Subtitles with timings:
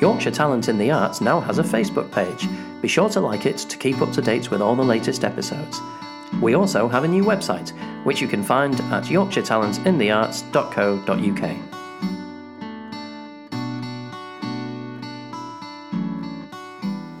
[0.00, 2.46] Yorkshire Talent in the Arts now has a Facebook page.
[2.80, 5.80] Be sure to like it to keep up to date with all the latest episodes.
[6.40, 7.70] We also have a new website,
[8.04, 11.78] which you can find at yorkshiretalentinthearts.co.uk.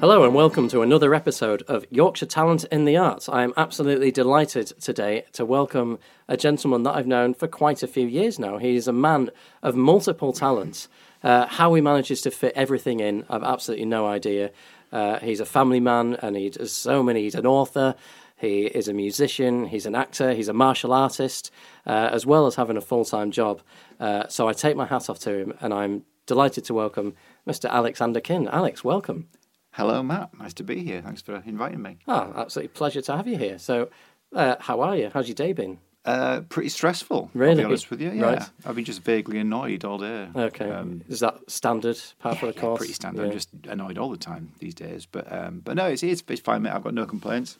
[0.00, 3.28] Hello and welcome to another episode of Yorkshire Talent in the Arts.
[3.28, 5.98] I am absolutely delighted today to welcome
[6.28, 8.58] a gentleman that I've known for quite a few years now.
[8.58, 9.30] He is a man
[9.64, 10.88] of multiple talents.
[11.22, 14.50] Uh, how he manages to fit everything in, I've absolutely no idea.
[14.92, 17.22] Uh, he's a family man and he does so many.
[17.22, 17.94] He's an author,
[18.36, 21.50] he is a musician, he's an actor, he's a martial artist,
[21.86, 23.60] uh, as well as having a full time job.
[23.98, 27.14] Uh, so I take my hat off to him and I'm delighted to welcome
[27.46, 27.68] Mr.
[27.68, 28.46] Alexander King.
[28.48, 29.28] Alex, welcome.
[29.72, 30.36] Hello, Matt.
[30.38, 31.02] Nice to be here.
[31.02, 31.98] Thanks for inviting me.
[32.08, 33.58] Ah, absolutely pleasure to have you here.
[33.58, 33.90] So,
[34.34, 35.10] uh, how are you?
[35.12, 35.78] How's your day been?
[36.04, 37.30] Uh, pretty stressful.
[37.34, 37.50] Really?
[37.52, 38.10] I'll be honest with you.
[38.10, 38.22] Yeah.
[38.22, 38.50] Right.
[38.64, 40.28] I've been just vaguely annoyed all day.
[40.34, 40.70] Okay.
[40.70, 42.78] Um, Is that standard part of the yeah, course?
[42.78, 43.22] pretty standard.
[43.22, 43.28] Yeah.
[43.28, 45.06] I'm just annoyed all the time these days.
[45.06, 46.72] But um, but no, it's, it's it's fine, mate.
[46.72, 47.58] I've got no complaints.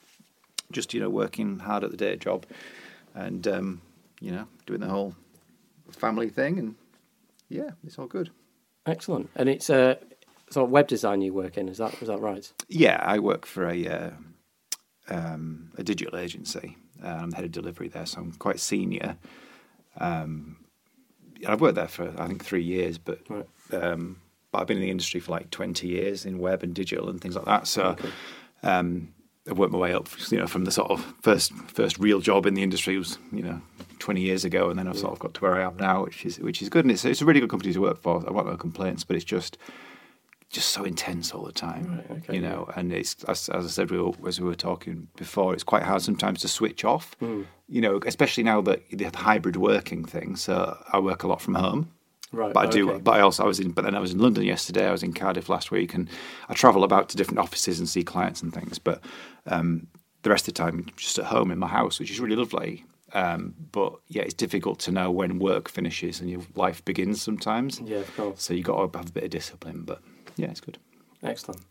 [0.71, 2.45] Just you know, working hard at the day job,
[3.13, 3.81] and um,
[4.19, 5.15] you know, doing the whole
[5.91, 6.75] family thing, and
[7.49, 8.31] yeah, it's all good.
[8.85, 9.29] Excellent.
[9.35, 9.95] And it's uh,
[10.49, 11.69] sort of web design you work in.
[11.69, 12.51] Is that is that right?
[12.67, 14.09] Yeah, I work for a uh,
[15.09, 16.77] um, a digital agency.
[17.03, 19.17] Uh, I'm the head of delivery there, so I'm quite senior.
[19.97, 20.57] Um,
[21.47, 23.45] I've worked there for I think three years, but Right.
[23.71, 24.17] um,
[24.51, 27.21] but I've been in the industry for like 20 years in web and digital and
[27.21, 27.67] things like that.
[27.67, 27.95] So
[28.63, 29.13] um,
[29.49, 32.45] I've worked my way up, you know, from the sort of first first real job
[32.45, 33.61] in the industry was you know
[33.99, 36.25] 20 years ago, and then I've sort of got to where I am now, which
[36.25, 38.17] is which is good, and it's it's a really good company to work for.
[38.17, 39.57] I've got no complaints, but it's just
[40.49, 42.67] just so intense all the time, Right, okay, you know.
[42.75, 45.83] And it's as, as I said, we were, as we were talking before, it's quite
[45.83, 47.43] hard sometimes to switch off, Hmm.
[47.67, 50.35] you know, especially now that the hybrid working thing.
[50.35, 51.91] So I work a lot from home,
[52.31, 52.53] Right.
[52.53, 52.89] but I do.
[52.89, 52.99] okay.
[52.99, 53.71] But I also I was in.
[53.71, 54.87] But then I was in London yesterday.
[54.87, 56.09] I was in Cardiff last week, and
[56.47, 58.79] I travel about to different offices and see clients and things.
[58.79, 59.03] But
[59.45, 59.87] um,
[60.23, 62.85] the rest of the time, just at home in my house, which is really lovely.
[63.13, 67.79] Um, but yeah, it's difficult to know when work finishes and your life begins sometimes.
[67.83, 68.43] Yeah, of course.
[68.43, 69.81] So you've got to have a bit of discipline.
[69.83, 69.99] But
[70.39, 70.77] yeah, it's good.
[71.23, 71.61] Excellent.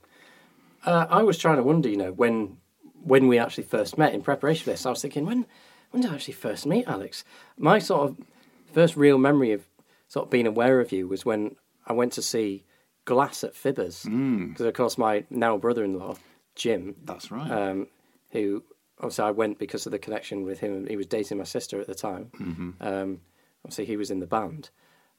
[0.84, 2.58] Uh, I was trying to wonder, you know, when
[3.02, 5.46] when we actually first met in preparation for this, I was thinking, when
[5.90, 7.24] when did I actually first meet Alex?
[7.56, 8.16] My sort of
[8.72, 9.62] first real memory of
[10.08, 12.64] sort of being aware of you was when I went to see
[13.04, 14.04] Glass at Fibbers,
[14.50, 16.16] because of course my now brother-in-law
[16.54, 17.50] Jim, That's right.
[17.50, 17.86] um,
[18.32, 18.62] who
[18.98, 20.86] obviously I went because of the connection with him.
[20.86, 22.30] He was dating my sister at the time.
[22.80, 23.20] Um,
[23.64, 24.70] obviously, he was in the band,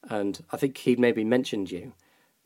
[0.04, 1.92] and I think he'd maybe mentioned you,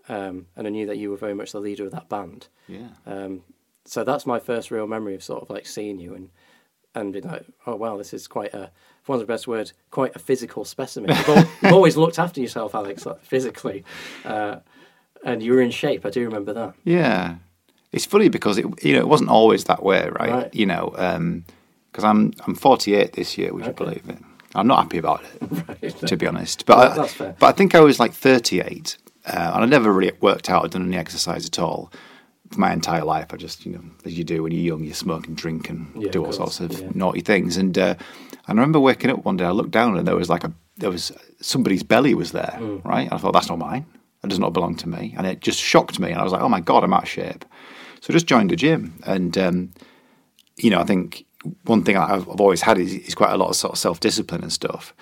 [0.08, 2.48] um, and I knew that you were very much the leader of that band.
[2.68, 2.88] yeah.
[3.06, 3.42] Um,
[3.86, 6.30] so that's my first real memory of sort of like seeing you and
[6.94, 8.70] and being like, oh wow, this is quite a,
[9.02, 11.10] for want of a best word, quite a physical specimen.
[11.10, 13.84] You've, you've always looked after yourself, Alex, like, physically,
[14.24, 14.60] uh,
[15.24, 16.06] and you were in shape.
[16.06, 16.74] I do remember that.
[16.84, 17.36] Yeah,
[17.92, 20.30] it's funny because it you know it wasn't always that way, right?
[20.32, 20.54] Right.
[20.54, 20.90] You know,
[21.90, 23.52] because I'm I'm 48 this year.
[23.52, 24.18] Would you believe it?
[24.54, 25.42] I'm not happy about it,
[25.82, 25.96] Right.
[26.06, 26.64] to be honest.
[26.64, 28.96] But Well, I, but I think I was like 38,
[29.26, 31.90] uh, and I never really worked out or done any exercise at all
[32.50, 33.28] for my entire life.
[33.32, 35.90] I just you know as you do when you're young, you smoke and drink and
[35.96, 36.90] Yeah, do all course, sorts of yeah.
[36.94, 37.56] naughty things.
[37.56, 37.94] And uh,
[38.46, 39.44] I remember waking up one day.
[39.44, 42.84] I looked down and there was like a there was somebody's belly was there, Mm.
[42.84, 43.08] right?
[43.12, 43.86] I thought that's not mine.
[44.22, 46.10] That does not belong to me, and it just shocked me.
[46.10, 47.44] And I was like, oh my god, I'm out of shape.
[48.00, 49.72] So I just joined a gym, and um,
[50.56, 51.24] you know, I think
[51.64, 54.00] one thing I've, I've always had is, is quite a lot of sort of self
[54.00, 54.94] discipline and stuff.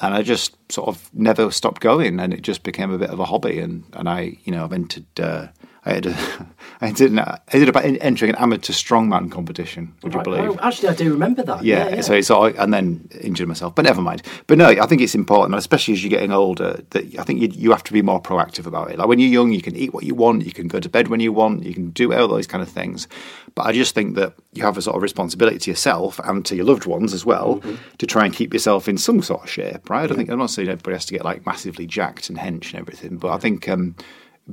[0.00, 3.18] And I just sort of never stopped going, and it just became a bit of
[3.20, 3.58] a hobby.
[3.58, 5.04] And, and I, you know, I've entered.
[5.18, 5.48] Uh,
[5.82, 6.10] I had, a,
[6.82, 9.94] I ended, I ended up entering an amateur strongman competition.
[10.02, 10.50] Would you believe?
[10.50, 11.64] Oh, actually, I do remember that.
[11.64, 12.00] Yeah, Yeah, yeah.
[12.02, 14.22] so it's all, and then injured myself, but never mind.
[14.46, 17.48] But no, I think it's important, especially as you're getting older, that I think you,
[17.48, 18.98] you have to be more proactive about it.
[18.98, 21.08] Like when you're young, you can eat what you want, you can go to bed
[21.08, 23.08] when you want, you can do all those kind of things.
[23.54, 26.56] But I just think that you have a sort of responsibility to yourself and to
[26.56, 27.74] your loved ones as well Mm-hmm.
[27.96, 30.12] to try and keep yourself in some sort of shape, right?
[30.12, 32.80] I think I'm not saying everybody has to get like massively jacked and hench and
[32.80, 33.94] everything, but I think um,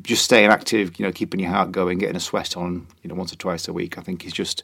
[0.01, 3.16] just staying active, you know, keeping your heart going, getting a sweat on, you know,
[3.16, 4.64] once or twice a week, I think is just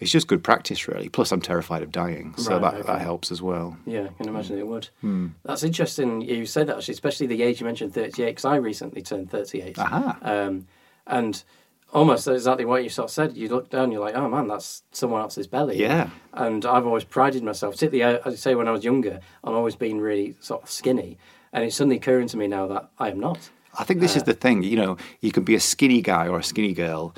[0.00, 1.08] it's just good practice, really.
[1.08, 2.86] Plus, I'm terrified of dying, so Right, that, okay.
[2.86, 3.76] that helps as well.
[3.84, 4.88] Yeah, I can imagine it would.
[5.00, 5.28] Hmm.
[5.44, 6.20] That's interesting.
[6.20, 9.76] You say that actually, especially the age you mentioned, thirty-eight, because I recently turned thirty-eight.
[9.76, 10.18] Aha.
[10.22, 10.66] Um,
[11.08, 11.42] and
[11.92, 13.36] almost exactly what you sort of said.
[13.36, 15.80] You look down, you're like, oh man, that's someone else's belly.
[15.80, 16.10] Yeah.
[16.32, 19.54] And I've always prided myself, particularly uh, as I say when I was younger, on
[19.54, 21.18] always being really sort of skinny.
[21.52, 23.50] And it's suddenly occurring to me now that I am not.
[23.78, 24.62] I think this is the thing.
[24.62, 27.14] You know, you can be a skinny guy or a skinny girl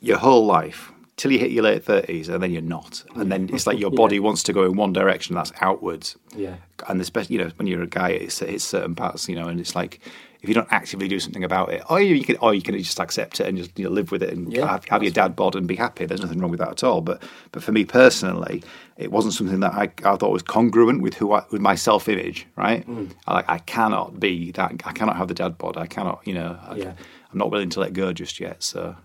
[0.00, 3.50] your whole life, till you hit your late thirties, and then you're not, and then
[3.52, 6.16] it's like your body wants to go in one direction, that's outwards.
[6.34, 6.56] Yeah.
[6.88, 9.60] and especially you know when you're a guy, it's, it's certain parts, you know, and
[9.60, 10.00] it's like
[10.42, 12.98] if you don't actively do something about it, or you can, or you can just
[12.98, 15.36] accept it and just you know, live with it and Yeah, have, have your dad
[15.36, 16.06] bod and be happy.
[16.06, 17.02] There's nothing wrong with that at all.
[17.02, 18.62] But but for me personally,
[18.96, 22.08] it wasn't something that I, I thought was congruent with who I, with my self
[22.08, 22.46] image.
[22.56, 23.10] Right, Mm.
[23.26, 24.70] I, like I cannot be that.
[24.86, 25.76] I cannot have the dad bod.
[25.76, 26.20] I cannot.
[26.24, 26.92] You know, I, Yeah.
[27.32, 28.62] I'm not willing to let go just yet.
[28.62, 28.96] So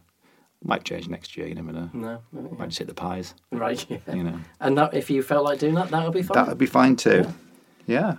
[0.66, 1.48] might change next year.
[1.48, 1.90] You never know.
[1.94, 2.58] No, no, yeah.
[2.58, 3.34] Might just hit the pies.
[3.52, 3.86] Right.
[3.90, 3.98] Yeah.
[4.14, 6.36] You know, And that, if you felt like doing that, that would be fine.
[6.36, 7.26] that would be fine too.
[7.88, 8.18] yeah.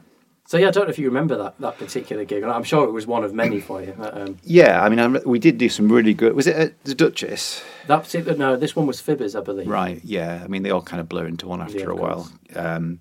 [0.49, 2.45] So yeah, I don't know if you remember that, that particular gig.
[2.45, 3.95] I'm sure it was one of many for you.
[3.99, 6.35] but, Um, Yeah, I mean, I, we did do some really good.
[6.37, 7.65] Was it at the Duchess?
[7.89, 9.67] that particular no, this one was Fibbers, I believe.
[9.67, 10.01] Right.
[10.05, 10.41] Yeah.
[10.45, 12.33] I mean, they all kind of blur into one after Yeah, a of while.
[12.55, 13.01] Um,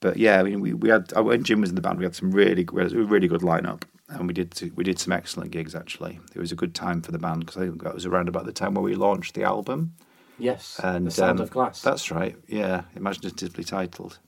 [0.00, 2.14] but yeah, I mean, we, we had when Jim was in the band, we had
[2.14, 5.50] some really we had a really good lineup, and we did we did some excellent
[5.50, 5.74] gigs.
[5.74, 8.28] Actually, it was a good time for the band because I think that was around
[8.28, 9.94] about the time where we launched the album.
[10.38, 10.78] Yes.
[10.82, 11.80] And the Sound um, of Glass.
[11.80, 12.36] That's right.
[12.46, 14.18] Yeah, imaginatively titled,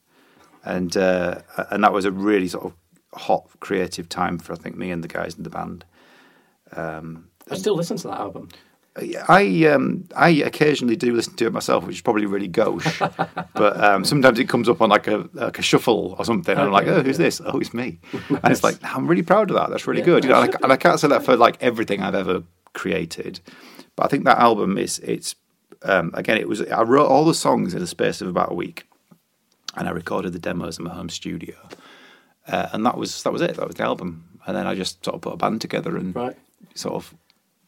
[0.65, 2.73] and uh, and that was a really sort of
[3.15, 5.85] hot creative time for I think me and the guys in the band.
[6.73, 8.49] Um, I still listen to that album.
[9.29, 12.99] I um, I occasionally do listen to it myself, which is probably really gauche.
[13.55, 16.63] but um, sometimes it comes up on like a like a shuffle or something, and
[16.67, 17.41] I'm like, oh, who's this?
[17.45, 17.99] Oh, it's me.
[18.43, 19.71] And it's like I'm really proud of that.
[19.71, 20.25] That's really Yeah, good.
[20.25, 22.43] You know, and I, and I can't say that for like everything I've ever
[22.75, 23.41] created,
[23.97, 25.35] but I think that album is it's
[25.83, 28.55] um, again it was I wrote all the songs in the space of about a
[28.55, 28.87] week,
[29.77, 31.55] and I recorded the demos in my home studio,
[32.47, 33.57] uh, and that was that was it.
[33.57, 36.15] That was the album, and then I just sort of put a band together and
[36.17, 36.37] Right.
[36.75, 37.15] sort of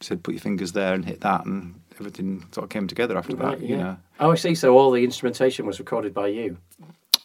[0.01, 3.35] said put your fingers there and hit that and everything sort of came together after
[3.35, 3.97] Right, that you know.
[4.19, 4.55] Oh, I see.
[4.55, 6.57] So all the instrumentation was recorded by you.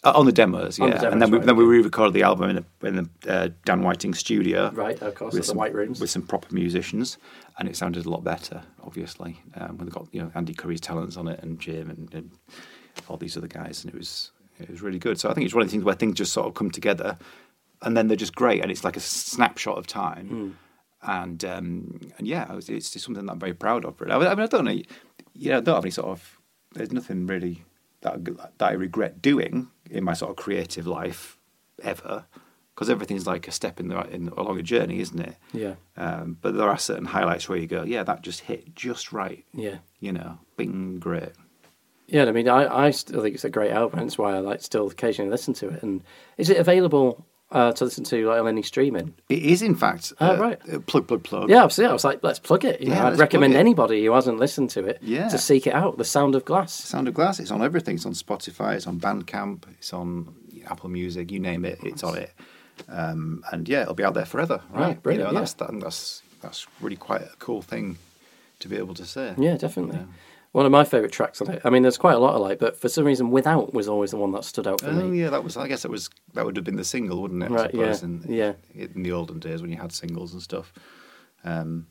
[0.05, 2.23] uh, on the demos yeah the demos, and then we right, then we re-recorded the
[2.23, 4.71] album in, a, in the uh, Dan Whiting studio.
[4.75, 6.01] Right, of course, with at the some, White Rooms.
[6.01, 7.19] with some proper musicians.
[7.59, 9.41] And it sounded a lot better obviously.
[9.55, 12.31] Um, when they got you know Andy Curry's talents on it and Jim and, and
[13.09, 14.31] all these other guys and it was
[14.61, 15.19] it was really good.
[15.19, 17.17] So I think it's one of the things where things just sort of come together
[17.83, 20.29] and then they're just great and it's like a snapshot of time.
[20.29, 20.51] Hmm.
[21.07, 24.01] And um, and yeah, it's, it's just something that I'm very proud of.
[24.01, 24.13] Really.
[24.13, 24.83] I mean, I mean, I don't know,
[25.35, 26.39] you know, I don't have any sort of.
[26.75, 27.65] There's nothing really
[28.03, 28.25] that
[28.59, 31.39] that I regret doing in my sort of creative life
[31.83, 32.27] ever,
[32.75, 35.37] because everything's like a step in the in along a journey, isn't it?
[35.53, 35.75] Yeah.
[35.97, 39.45] Um, but there are certain highlights where you go, yeah, that just hit just right.
[39.55, 39.79] Yeah.
[40.01, 41.33] You know, bing, great.
[42.09, 43.99] Yeah, I mean, I, I still think it's a great album.
[43.99, 45.83] That's why I like still occasionally listen to it.
[45.83, 46.05] And
[46.37, 49.15] is it available uh, to listen to like on any streaming?
[49.29, 50.59] It is, in fact, Oh, uh, right.
[50.73, 51.49] uh, plug, plug, plug.
[51.51, 51.91] Yeah, absolutely.
[51.91, 52.81] I was like, let's plug it.
[52.81, 55.29] You Yeah, know, I'd recommend anybody who hasn't listened to it Yeah.
[55.29, 55.97] to seek it out.
[55.99, 56.73] The Sound of Glass.
[56.73, 57.39] Sound of Glass.
[57.41, 57.95] It's on everything.
[57.97, 58.75] It's on Spotify.
[58.75, 59.63] It's on Bandcamp.
[59.79, 60.35] It's on
[60.69, 61.31] Apple Music.
[61.31, 62.33] You name it, it's on it.
[62.89, 64.61] Um, and yeah, it'll be out there forever.
[64.71, 65.41] Right, Right, brilliant, You know, yeah.
[65.41, 67.97] that's that, that's that's really quite a cool thing
[68.59, 69.35] to be able to say.
[69.39, 70.01] Yeah, definitely.
[70.57, 71.61] One of my favourite tracks on it.
[71.67, 74.13] I mean, there's quite a lot I like, but for some reason, Without was always
[74.13, 75.21] the one that stood out for Oh me.
[75.21, 75.55] yeah, that was.
[75.59, 76.09] I guess it was.
[76.33, 77.51] That would have been the single, wouldn't it?
[77.51, 78.53] I Right, yeah, In, yeah.
[78.75, 80.73] In the olden days when you had singles and stuff.
[81.45, 81.87] Um,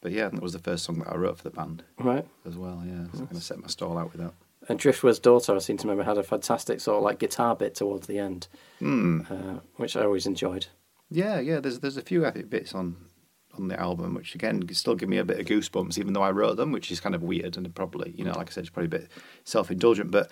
[0.00, 2.26] but yeah, that was the first song that I wrote for the band Right.
[2.46, 2.82] as well.
[2.86, 4.32] Yeah, so I'm going to set my stall out with that.
[4.68, 7.74] And Driftwood's daughter, I seem to remember, had a fantastic sort of like guitar bit
[7.74, 8.48] towards the end,
[8.78, 9.20] Hmm.
[9.30, 10.68] uh, which I always enjoyed.
[11.10, 11.60] Yeah, yeah.
[11.60, 12.96] There's there's a few epic bits on
[13.54, 16.30] on the album, which again still give me a bit of goosebumps, even though I
[16.30, 18.70] wrote them, which is kind of weird and probably you know, like I said, it's
[18.70, 19.08] probably a bit
[19.44, 20.10] self indulgent.
[20.10, 20.30] But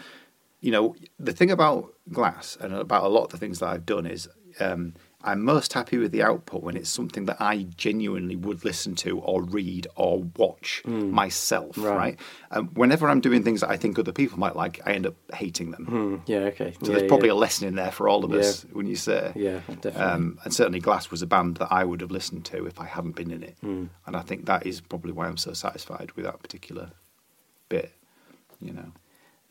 [0.61, 3.87] you know, the thing about Glass and about a lot of the things that I've
[3.87, 4.29] done is
[4.61, 4.95] um,
[5.25, 9.19] I'm most happy with the output when it's something that I genuinely would listen to
[9.19, 11.97] or read or watch myself, Right.
[11.97, 12.21] right?
[12.53, 15.17] Um, whenever I'm doing things that I think other people might like, I end up
[15.35, 15.87] hating them.
[15.87, 16.73] Hmm, yeah, okay.
[16.83, 17.35] So yeah, there's probably yeah.
[17.35, 19.33] a lesson in there for all of us when you say.
[19.35, 20.01] Yeah, definitely.
[20.01, 22.87] Um, and certainly Glass was a band that I would have listened to if I
[22.87, 23.57] hadn't been in it.
[23.61, 23.87] Hmm.
[24.07, 26.93] And I think that is probably why I'm so satisfied with that particular
[27.69, 27.93] bit,
[28.61, 28.93] you know.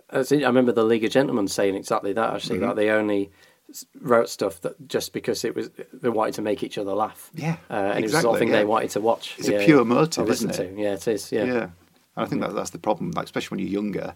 [0.09, 2.33] I remember the League of Gentlemen saying exactly that.
[2.33, 2.67] Actually, Mm-hmm.
[2.69, 3.29] that they only
[3.99, 7.31] wrote stuff that just because it was they wanted to make each other laugh.
[7.33, 8.57] Yeah, uh, and it was the sort of thing yeah.
[8.57, 9.35] they wanted to watch.
[9.37, 10.75] It's a pure motive, isn't it?
[10.75, 10.81] to.
[10.81, 11.31] Yeah, it is.
[11.31, 11.71] Yeah, And
[12.15, 14.15] I think that that's the problem, like especially when you're younger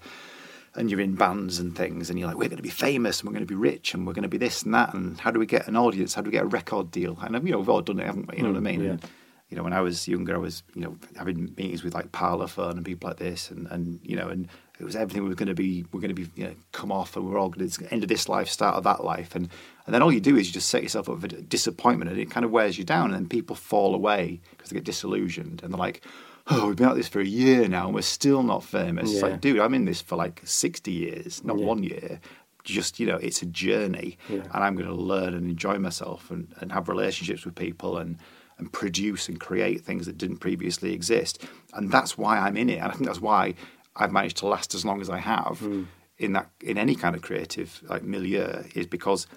[0.75, 3.27] and you're in bands and things and you're like, we're going to be famous and
[3.27, 5.29] we're going to be rich and we're going to be this and that and how
[5.29, 6.13] do we get an audience?
[6.13, 7.17] How do we get a record deal?
[7.21, 8.37] And you know, we've all done it, haven't we?
[8.37, 8.81] You know what I mean?
[8.81, 9.09] Mm, yeah.
[9.51, 12.47] You know, when I was younger, I was, you know, having meetings with like parlour
[12.47, 14.47] Parlophone and people like this, and, and you know, and
[14.79, 16.89] it was everything we were going to be, we're going to be, you know, come
[16.91, 19.49] off, and we're all going to end of this life, start of that life, and
[19.85, 22.31] and then all you do is you just set yourself up for disappointment, and it
[22.31, 25.73] kind of wears you down, and then people fall away because they get disillusioned, and
[25.73, 26.01] they're like,
[26.47, 29.11] oh, we've been at this for a year now, and we're still not famous.
[29.11, 31.65] It's like, dude, I'm in this for like sixty years, not Yeah.
[31.65, 32.21] one year.
[32.63, 34.43] Just you know, it's a journey, Yeah.
[34.53, 38.17] and I'm going to learn and enjoy myself, and, and have relationships with people, and
[38.61, 41.43] and produce and create things that didn't previously exist.
[41.73, 42.77] And that's why I'm in it.
[42.77, 43.55] And I think that's why
[43.97, 45.83] I've managed to last as long as I have Hmm.
[46.17, 49.27] in that in any kind of creative like milieu is because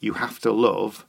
[0.00, 1.06] you have to love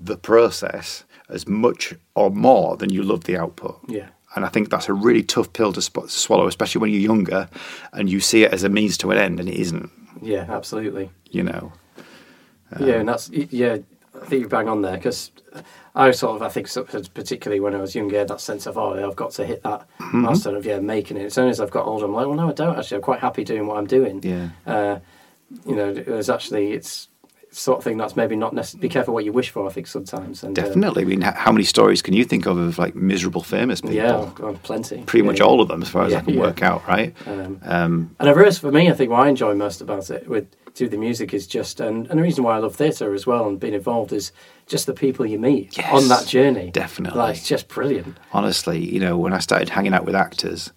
[0.00, 3.76] the process as much or more than you love the output.
[3.88, 4.08] Yeah.
[4.36, 7.48] And I think that's a really tough pill to sp- swallow, especially when you're younger
[7.92, 9.90] and you see it as a means to an end, and it isn't.
[10.22, 11.10] Yeah, absolutely.
[11.30, 11.72] You know.
[12.78, 13.78] yeah, and that's yeah.
[14.22, 15.30] I think you bang on there because
[15.98, 16.68] I sort of I think
[17.14, 20.22] particularly when I was younger, that sense of oh, I've got to hit that Mm-hmm.
[20.22, 21.24] milestone of yeah, making it.
[21.26, 22.96] As soon as I've got older, I'm like, well, no, I don't actually.
[22.96, 24.22] I'm quite happy doing what I'm doing.
[24.22, 24.48] Yeah.
[24.66, 24.98] Uh,
[25.66, 27.08] you know, there's actually it's,
[27.50, 28.88] sort of thing that's maybe not necessarily.
[28.88, 29.66] Be careful what you wish for.
[29.66, 30.42] I think sometimes.
[30.44, 31.02] And, uh, Definitely.
[31.02, 33.96] I mean, how many stories can you think of of like miserable famous people?
[33.96, 35.02] yeah, oh, plenty.
[35.04, 35.46] Pretty Yeah, much yeah.
[35.46, 37.14] all of them, as far as Yeah, I can work out, right?
[37.26, 40.28] Um, Um, And I realised for me, I think what I enjoy most about it
[40.28, 43.26] with do the music is just, and, and the reason why I love theatre as
[43.26, 44.30] well and being involved is
[44.68, 46.70] just the people you meet Yes, on that journey.
[46.70, 47.18] definitely.
[47.18, 48.16] Like, it's just brilliant.
[48.32, 50.72] honestly, you know, when I started hanging out with actors,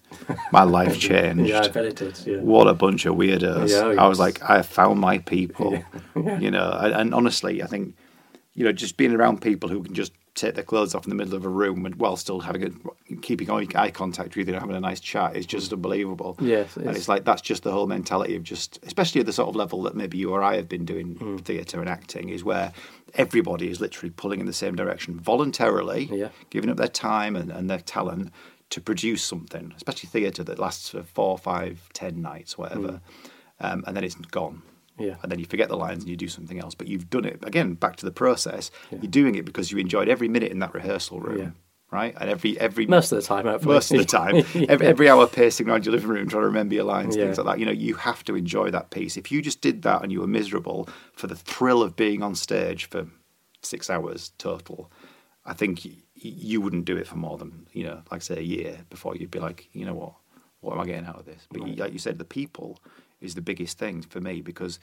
[0.50, 1.48] my life changed.
[1.50, 2.18] Yeah, I bet it did.
[2.26, 2.38] Yeah.
[2.38, 3.70] What a bunch of weirdos.
[3.70, 5.72] Yeah, I was like, I found my people.
[6.16, 6.38] yeah.
[6.38, 7.94] You know, and, and honestly, I think,
[8.54, 11.14] you know, just being around people who can just take their clothes off in the
[11.14, 12.62] middle of a room and while still having
[13.10, 16.36] a keeping eye contact with you and having a nice chat is just unbelievable.
[16.40, 19.32] Yes, it and it's like that's just the whole mentality of just, especially at the
[19.32, 21.36] sort of level that maybe you or I have been doing Hmm.
[21.38, 22.72] theatre and acting, is where
[23.14, 26.28] everybody is literally pulling in the same direction voluntarily, Yeah.
[26.48, 28.32] giving up their time and, and their talent
[28.70, 33.02] to produce something, especially theatre that lasts for four, five, ten nights, whatever,
[33.60, 34.62] um, and then it's gone.
[34.98, 35.16] Yeah.
[35.22, 36.74] And then you forget the lines and you do something else.
[36.74, 37.74] But you've done it again.
[37.74, 38.70] Back to the process.
[38.90, 41.50] You're doing it because you enjoyed every minute in that rehearsal room, Yeah.
[41.90, 42.14] right?
[42.20, 43.74] And every every Most of the time, hopefully.
[43.74, 44.36] most of the time,
[44.68, 47.24] every, every hour pacing around your living room trying to remember your lines, Yeah.
[47.24, 47.58] things like that.
[47.58, 49.16] You know, you have to enjoy that piece.
[49.16, 52.34] If you just did that and you were miserable for the thrill of being on
[52.34, 53.06] stage for
[53.62, 54.90] six hours total,
[55.46, 58.78] I think you wouldn't do it for more than you know, like say a year
[58.90, 60.12] before you'd be like, you know what,
[60.60, 61.46] what am I getting out of this?
[61.50, 62.78] But you, like you said, the people
[63.22, 64.78] is the biggest thing for me because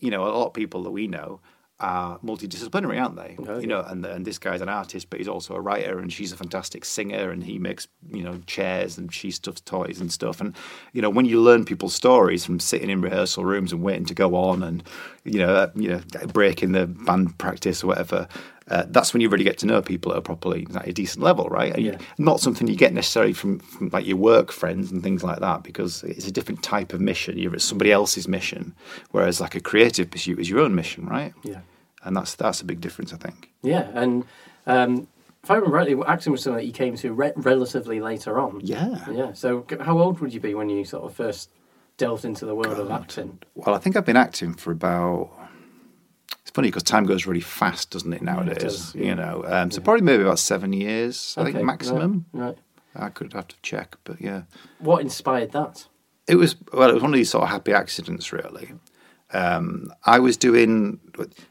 [0.00, 1.40] you know a lot of people that we know
[1.78, 3.36] are multidisciplinary, aren't they?
[3.46, 6.10] Oh, you know, and and this guy's an artist, but he's also a writer, and
[6.10, 10.10] she's a fantastic singer, and he makes you know chairs and she stuffs toys and
[10.10, 10.40] stuff.
[10.40, 10.56] And
[10.92, 14.14] you know, when you learn people's stories from sitting in rehearsal rooms and waiting to
[14.14, 14.82] go on, and
[15.24, 16.00] you know, uh, you know,
[16.32, 18.28] breaking the band practice or whatever.
[18.68, 21.22] Uh, that's when you really get to know people at a properly at a decent
[21.22, 21.72] level, right?
[21.74, 21.98] And Yeah.
[22.18, 25.62] not something you get necessarily from, from like your work friends and things like that,
[25.62, 27.38] because it's a different type of mission.
[27.38, 28.74] You're at somebody else's mission,
[29.12, 31.32] whereas like a creative pursuit is your own mission, right?
[31.44, 31.60] Yeah.
[32.02, 33.50] and that's that's a big difference, I think.
[33.62, 34.24] Yeah, and
[34.66, 35.06] um,
[35.44, 38.60] if I remember rightly, acting was something that you came to re- relatively later on.
[38.64, 39.04] Yeah.
[39.12, 39.32] Yeah.
[39.32, 41.50] So, how old would you be when you sort of first
[41.98, 43.38] delved into the world of acting?
[43.54, 45.30] Well, I think I've been acting for about.
[46.46, 48.58] It's funny because time goes really fast, doesn't it nowadays?
[48.58, 51.34] does, You know, um, so probably maybe about seven years.
[51.36, 52.26] I Okay, think maximum.
[52.32, 52.46] Right,
[52.94, 53.04] right.
[53.06, 54.42] I could have to check, but yeah,
[54.78, 55.88] What inspired that?
[56.28, 56.88] it was well.
[56.88, 58.74] It was one of these sort of happy accidents, really.
[59.32, 61.00] Um, I was doing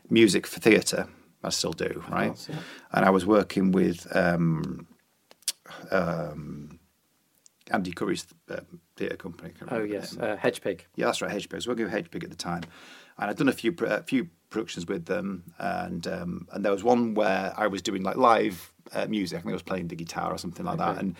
[0.09, 1.07] music for theatre.
[1.43, 2.27] I still do, right?
[2.29, 2.55] course, yeah.
[2.93, 4.87] And I was working with um,
[5.91, 6.79] um,
[7.69, 8.61] Andy Curry's uh,
[8.95, 9.51] theatre company.
[9.69, 10.85] Oh yes, uh, Hedgepig.
[10.95, 11.53] Yeah, that's right, Hedgepig.
[11.53, 12.63] I was working with Hedgepig at the time,
[13.17, 16.83] and I'd done a few a few productions with them, and um, and there was
[16.83, 19.37] one where I was doing like live uh, music.
[19.37, 21.15] I think I was playing the guitar or something like that, Okay, and.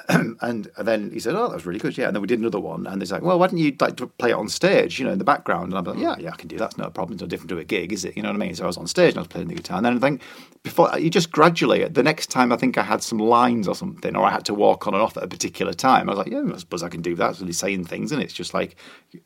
[0.08, 2.60] and then he said, "Oh, that was really good, yeah." And then we did another
[2.60, 5.12] one, and he's like, "Well, why don't you like play it on stage, you know,
[5.12, 6.70] in the background?" And I'm like, "Yeah, yeah, I can do that.
[6.70, 7.14] It's no problem.
[7.14, 8.16] It's no different to a gig, is it?
[8.16, 9.54] You know what I mean?" So I was on stage and I was playing the
[9.54, 10.22] guitar, and then I think
[10.62, 14.16] before you just gradually, the next time I think I had some lines or something,
[14.16, 16.32] or I had to walk on and off at a particular time, I was like,
[16.32, 18.76] "Yeah, I suppose I can do that." It's really saying things, and it's just like,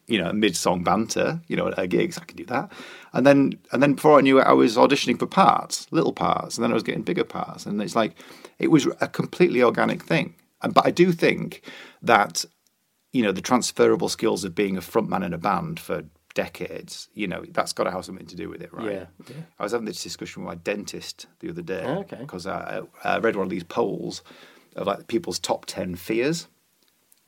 [0.08, 2.73] you know, mid-song banter, you know, at a gigs, I can do that.
[3.12, 6.56] And then, and then before I knew it, I was auditioning for parts, little parts,
[6.56, 8.16] and then I was getting bigger parts, and it's like,
[8.58, 10.35] it was a completely organic thing.
[10.73, 11.62] But I do think
[12.02, 12.44] that
[13.12, 16.04] you know the transferable skills of being a frontman in a band for
[16.35, 19.37] decades you know that's got to have something to do with it right Yeah, yeah.
[19.58, 22.18] i was having this discussion with my dentist the other day Oh, okay.
[22.18, 24.23] because I, I read one of these polls
[24.75, 26.46] of like people's top 10 fears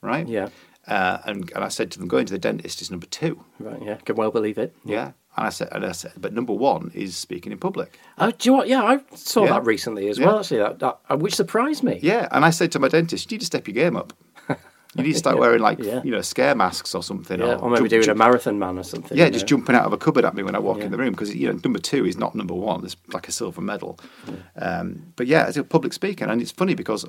[0.02, 0.48] right Yeah.
[0.86, 3.80] uh, and, and i said to them going to the dentist is number two Right.
[3.82, 3.94] Yeah.
[3.96, 4.76] Can well believe it.
[4.84, 8.30] yeah and i said and i said but number one is speaking in public Oh,
[8.32, 8.68] do you know what?
[8.68, 9.50] Yeah, I saw Yeah.
[9.54, 10.26] that recently as Yeah.
[10.26, 10.38] well.
[10.40, 12.00] Actually, that, that uh, which surprised me.
[12.02, 14.12] Yeah, and I said to my dentist, you need to step your game up.
[14.96, 16.00] You need to start wearing like Yeah.
[16.02, 18.76] you know scare masks or something, Yeah, or, or maybe jump- doing a marathon man
[18.78, 19.16] or something.
[19.16, 19.48] yeah, you just know.
[19.58, 20.86] jumping out of a cupboard at me when I walk Yeah.
[20.86, 22.84] in the room because you know number two is not number one.
[22.84, 24.00] It's like a silver medal.
[24.56, 27.04] Um, but yeah, as a public speaking, and it's funny because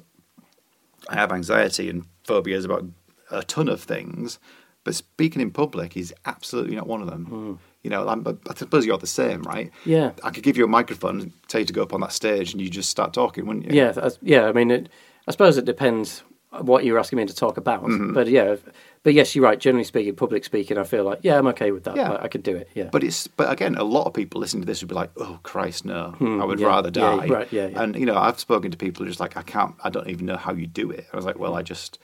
[1.09, 2.83] I have anxiety and phobias about
[3.31, 4.37] a ton of things,
[4.83, 7.25] but speaking in public is absolutely not one of them.
[7.25, 7.53] Hmm.
[7.83, 9.71] You know, I'm, I suppose you're the same, right?
[9.85, 10.11] Yeah.
[10.23, 12.51] I could give you a microphone, and tell you to go up on that stage,
[12.51, 13.77] and you just start talking, wouldn't you?
[13.77, 14.47] Yeah, that's- yeah.
[14.47, 14.89] I mean, it,
[15.27, 16.23] I suppose it depends
[16.61, 17.83] what you're asking me to talk about.
[17.83, 18.13] Mm-hmm.
[18.13, 18.55] But yeah,
[19.03, 19.59] but yes, you're right.
[19.59, 21.95] Generally speaking, public speaking, I feel like yeah, I'm okay with that.
[21.95, 22.09] Yeah.
[22.09, 22.69] Like, I could do it.
[22.73, 22.89] Yeah.
[22.91, 25.39] But it's but again, a lot of people listening to this would be like, "Oh
[25.43, 26.15] Christ, no!
[26.19, 27.81] I would Hmm, yeah, rather yeah, die." right, yeah, yeah.
[27.81, 29.75] And you know, I've spoken to people who are just like, "I can't.
[29.83, 31.97] I don't even know how you do it." I was like, "Well, I just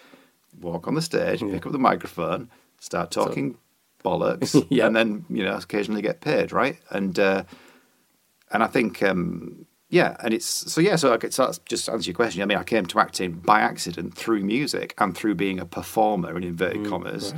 [0.62, 3.58] walk on the stage, pick up the microphone, start talking
[4.06, 4.86] bollocks, Yeah.
[4.88, 7.44] and then you know, occasionally get paid, right?" And uh,
[8.52, 9.02] and I think.
[9.04, 10.96] Um, yeah, and it's so yeah.
[10.98, 12.42] So, I could, so that's just to answer your question.
[12.42, 16.36] I mean, I came to acting by accident through music and through being a performer
[16.36, 17.34] in inverted Mm, commas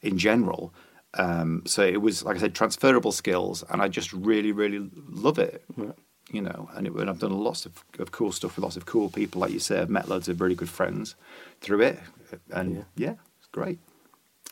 [0.00, 0.72] in general.
[1.14, 4.90] Um, so it was, like I said, transferable skills, and I just really, really
[5.26, 5.62] love it.
[6.32, 8.86] You know, and, it, and I've done lots of, of cool stuff with lots of
[8.86, 9.78] cool people, like you say.
[9.80, 11.16] I've met loads of really good friends
[11.60, 11.98] through it,
[12.50, 13.78] and yeah, it's great.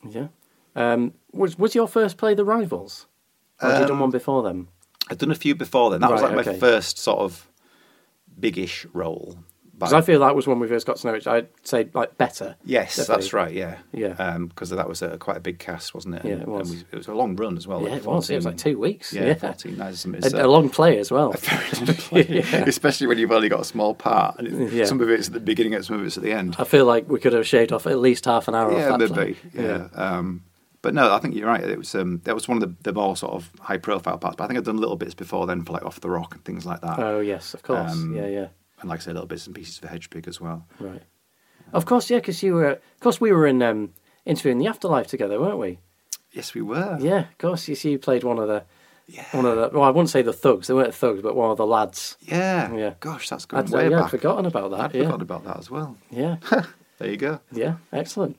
[0.08, 0.28] yeah.
[0.78, 3.06] Um, was was your first play The Rivals?
[3.60, 4.68] Or had you done one before them?
[5.10, 6.00] I'd done a few before then.
[6.00, 7.48] That was Right, like my first sort of
[8.38, 9.38] biggish role.
[9.76, 11.26] Because I feel that was when we first got to know each.
[11.28, 12.56] I'd say like better.
[12.64, 13.14] Yes, Definitely.
[13.22, 13.52] that's right.
[13.52, 14.38] Yeah, Yeah.
[14.38, 16.24] Because that was a, quite a big cast, wasn't it?
[16.24, 16.68] Yeah, it was.
[16.70, 17.82] And we, it was a long run as well.
[17.82, 18.28] Yeah, like it was.
[18.28, 19.12] It was like two weeks.
[19.12, 20.34] Yeah, Yeah, fourteen something.
[20.34, 21.32] A, long play as well.
[22.12, 24.84] especially when you've only got a small part, and it, Yeah.
[24.84, 26.56] some of it's at the beginning, and some of it's at the end.
[26.58, 28.98] I feel like we could have shaved off at least half an hour yeah, off
[28.98, 29.36] that play.
[29.54, 29.62] maybe.
[29.68, 29.88] Yeah.
[29.94, 30.42] Um,
[30.82, 31.62] but no, I think you're right.
[31.62, 34.36] It was um, that was one of the, the more sort of high profile parts.
[34.36, 36.44] But I think I've done little bits before then for like Off the Rock and
[36.44, 36.98] things like that.
[36.98, 37.92] Oh yes, of course.
[37.92, 38.48] Um, yeah, yeah.
[38.80, 40.66] And like I say, little bits and pieces for Hedgepig as well.
[40.78, 41.02] Right.
[41.72, 42.70] Of course, yeah, because you were.
[42.70, 43.92] Of course, we were in um,
[44.24, 45.78] interviewing the afterlife together, weren't we?
[46.32, 46.98] Yes, we were.
[47.00, 47.68] Yeah, of course.
[47.68, 48.64] You see, you played one of the
[49.06, 49.24] Yeah.
[49.32, 49.70] one of the.
[49.76, 50.68] Well, I wouldn't say the thugs.
[50.68, 52.16] They weren't thugs, but one of the lads.
[52.20, 52.72] Yeah.
[52.74, 52.94] Yeah.
[53.00, 54.80] Gosh, that's I'd, going way yeah, I'd forgotten about that.
[54.80, 55.02] I'd yeah.
[55.02, 55.96] forgotten about that as well.
[56.10, 56.36] Yeah.
[56.98, 57.38] There you go.
[57.52, 58.36] Yeah, excellent.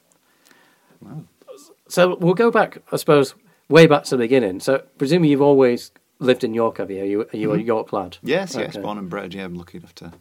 [1.90, 3.36] So we'll go back, I suppose,
[3.68, 4.60] way back to the beginning.
[4.60, 7.02] So presumably you've always lived in York, have you?
[7.02, 8.18] Are you, are you a York lad?
[8.22, 9.34] Yes, yes, born and bred.
[9.34, 10.12] Yeah, I'm lucky enough to,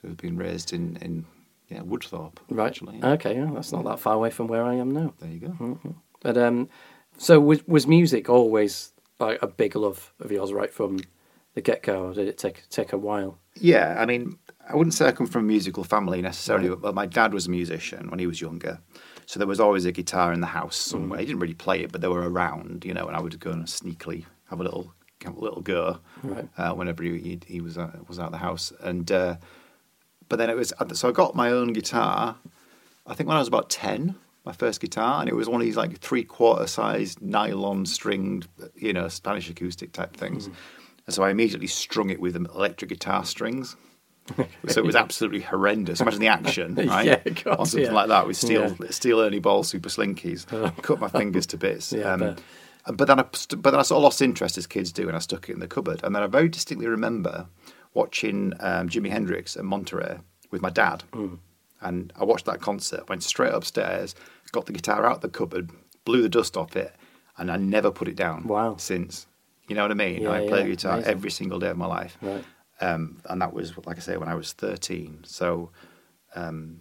[0.00, 1.26] to have been raised in, in
[1.68, 2.38] yeah Woodthorpe.
[2.50, 2.66] Right.
[2.66, 3.10] Actually, yeah.
[3.12, 5.14] Okay, yeah, that's not that far away from where I am now.
[5.20, 5.48] there you go.
[5.48, 5.90] Mm-hmm.
[6.20, 6.68] But um,
[7.18, 10.98] so was, was music always like a big love of yours right from
[11.54, 13.38] the get go, or did it take take a while?
[13.54, 14.38] Yeah, I mean,
[14.68, 17.50] I wouldn't say I come from a musical family necessarily, but my dad was a
[17.50, 18.80] musician when he was younger.
[19.26, 21.20] So there was always a guitar in the house somewhere.
[21.20, 23.50] He didn't really play it, but they were around, you know, and I would go
[23.50, 24.92] and sneakily have a little
[25.24, 26.46] have a little go Right.
[26.58, 28.72] uh, whenever he, he, he was uh, was out of the house.
[28.80, 29.36] And uh,
[30.28, 32.36] but then it was so I got my own guitar.
[33.06, 35.64] I think when I was about ten, my first guitar, and it was one of
[35.64, 40.46] these like three quarter size nylon stringed, you know, Spanish acoustic type things.
[41.06, 43.76] And so I immediately strung it with electric guitar strings.
[44.68, 46.00] so it was absolutely horrendous.
[46.00, 47.06] Imagine the action, right?
[47.06, 47.92] Yeah, of course, On something yeah.
[47.92, 48.90] like that with steel, Yeah.
[48.90, 50.46] steel Ernie Ball super slinkies,
[50.82, 51.92] cut my fingers to bits.
[51.92, 52.36] Yeah, Um,
[52.96, 55.20] but then I, but then I sort of lost interest as kids do, and I
[55.20, 56.00] stuck it in the cupboard.
[56.04, 57.46] And then I very distinctly remember
[57.94, 60.18] watching um, Jimi Hendrix at Monterey
[60.50, 61.34] with my dad, Hmm.
[61.80, 63.08] and I watched that concert.
[63.08, 64.14] Went straight upstairs,
[64.52, 65.70] got the guitar out the cupboard,
[66.04, 66.94] blew the dust off it,
[67.38, 68.44] and I never put it down.
[68.46, 68.76] Wow.
[68.76, 69.26] Since
[69.68, 70.22] you know what I mean?
[70.22, 71.10] Yeah, I play yeah, guitar amazing.
[71.10, 72.44] every single day of my life, Right.
[72.84, 75.22] Um, and that was like I say when I was thirteen.
[75.24, 75.70] So.
[76.36, 76.80] Um,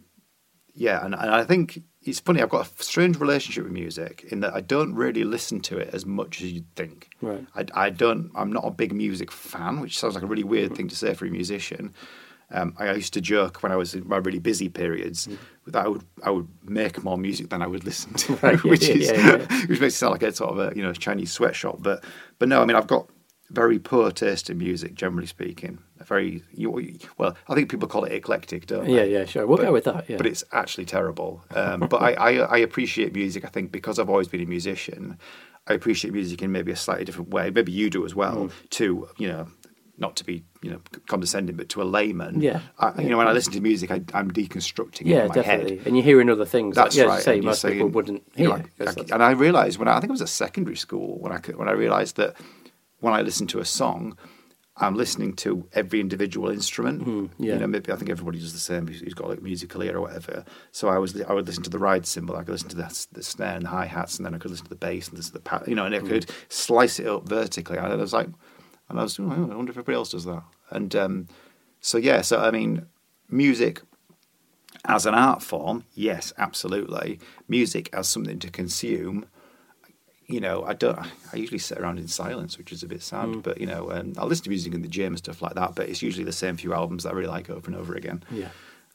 [0.76, 2.42] yeah, and, and I think it's funny.
[2.42, 5.94] I've got a strange relationship with music in that I don't really listen to it
[5.94, 7.10] as much as you'd think.
[7.22, 7.46] Right.
[7.56, 8.32] I, I don't.
[8.36, 11.14] I'm not a big music fan, which sounds like a really weird thing to say
[11.14, 11.94] for a musician.
[12.52, 15.28] Um, I used to joke when I was in my really busy periods
[15.66, 18.88] that I would I would make more music than I would listen to, Right, which
[18.88, 19.38] yeah, is yeah,
[19.68, 21.78] which makes it sound like a sort of a you know Chinese sweatshop.
[21.82, 22.04] But
[22.38, 23.10] but no, I mean I've got
[23.50, 25.80] very poor taste in music, generally speaking.
[26.04, 26.70] A very you,
[27.18, 28.94] well, I think people call it eclectic, don't they?
[28.96, 29.48] Yeah, yeah, sure.
[29.48, 30.10] We'll But- go with that.
[30.10, 30.18] Yeah.
[30.18, 31.44] But it's actually terrible.
[31.56, 33.46] Um, but I, I, I appreciate music.
[33.46, 35.18] I think because I've always been a musician,
[35.68, 37.50] I appreciate music in maybe a slightly different way.
[37.50, 38.18] Maybe you do as Mm.
[38.18, 38.50] well.
[38.72, 39.48] To you know,
[39.98, 42.42] not to be you know condescending, but to a layman.
[42.42, 42.60] Yeah.
[42.80, 45.36] I, you know, when I listen to music, I, I'm deconstructing it yeah, in my
[45.36, 45.78] definitely.
[45.78, 45.88] head.
[45.88, 46.76] And you're hearing other things.
[46.76, 47.24] That's like, yeah, right.
[47.24, 48.50] Say, most people wouldn't hear.
[48.78, 51.32] 'cause I- and I realised when I, I think it was at secondary school when
[51.32, 52.36] I could, when I realised that
[53.00, 54.18] when I listened to a song,
[54.76, 57.02] I'm listening to every individual instrument.
[57.02, 57.44] Mm-hmm.
[57.44, 57.54] yeah.
[57.54, 58.88] You know, maybe I think everybody does the same.
[58.88, 60.46] who's who's got like musical ear or whatever.
[60.72, 62.36] So I was I would listen to the ride cymbal.
[62.36, 64.50] I could listen to the, the snare and the hi hats, and then I could
[64.50, 65.68] listen to the bass and listen to the pat.
[65.68, 67.78] You know, and I could slice it up vertically.
[67.78, 68.30] And I was like,
[68.90, 70.44] and I was, oh, I wonder if everybody else does that.
[70.72, 71.28] And um,
[71.80, 72.88] so yeah, so I mean,
[73.30, 73.82] music
[74.86, 77.20] as an art form, yes, absolutely.
[77.48, 79.26] Music as something to consume,
[80.28, 80.98] you know, I don't.
[81.00, 83.28] I usually sit around in silence, which is a bit sad.
[83.28, 83.44] Mm.
[83.44, 85.76] But you know, um, I listen to music in the gym and stuff like that.
[85.76, 88.24] But it's usually the same few albums that I really like over and over again.
[88.32, 88.50] Yeah.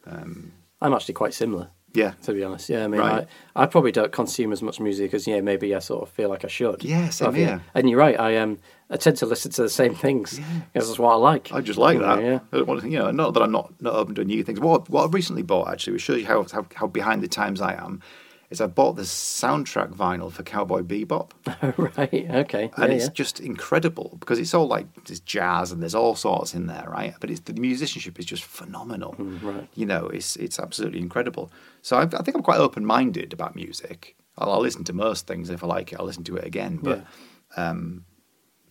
[0.07, 1.69] Um, I'm actually quite similar.
[1.95, 2.13] Yeah.
[2.25, 3.27] To be honest, yeah, I mean, Right.
[3.57, 6.29] I, I probably don't consume as much music as yeah, maybe I sort of feel
[6.29, 6.85] like I should.
[6.85, 7.47] Yeah, same But, yeah.
[7.47, 7.63] here.
[7.75, 8.19] And you're right.
[8.21, 8.59] I um,
[8.91, 10.39] I tend to listen to the same things
[10.73, 11.51] because that's what I like.
[11.51, 12.25] I just like You know, that.
[12.25, 12.39] Yeah.
[12.53, 14.61] I don't want to, you know, not that I'm not, not open to new things.
[14.61, 17.61] What, what I recently bought, actually, which shows you how, how, how behind the times
[17.63, 18.03] I am,
[18.51, 21.31] is I bought the soundtrack vinyl for Cowboy Bebop.
[21.97, 22.31] right.
[22.31, 22.71] Okay.
[22.77, 23.11] and yeah, it's yeah.
[23.13, 27.15] just incredible because it's all like there's jazz and there's all sorts in there, right?
[27.21, 29.15] But it's the musicianship is just phenomenal.
[29.19, 29.69] Mm, right.
[29.75, 31.53] You know, it's it's absolutely incredible.
[31.83, 34.17] So I, I think I'm quite open minded about music.
[34.39, 35.99] I'll, I'll listen to most things if I like it.
[35.99, 37.05] I'll listen to it again, but.
[37.57, 38.05] Um,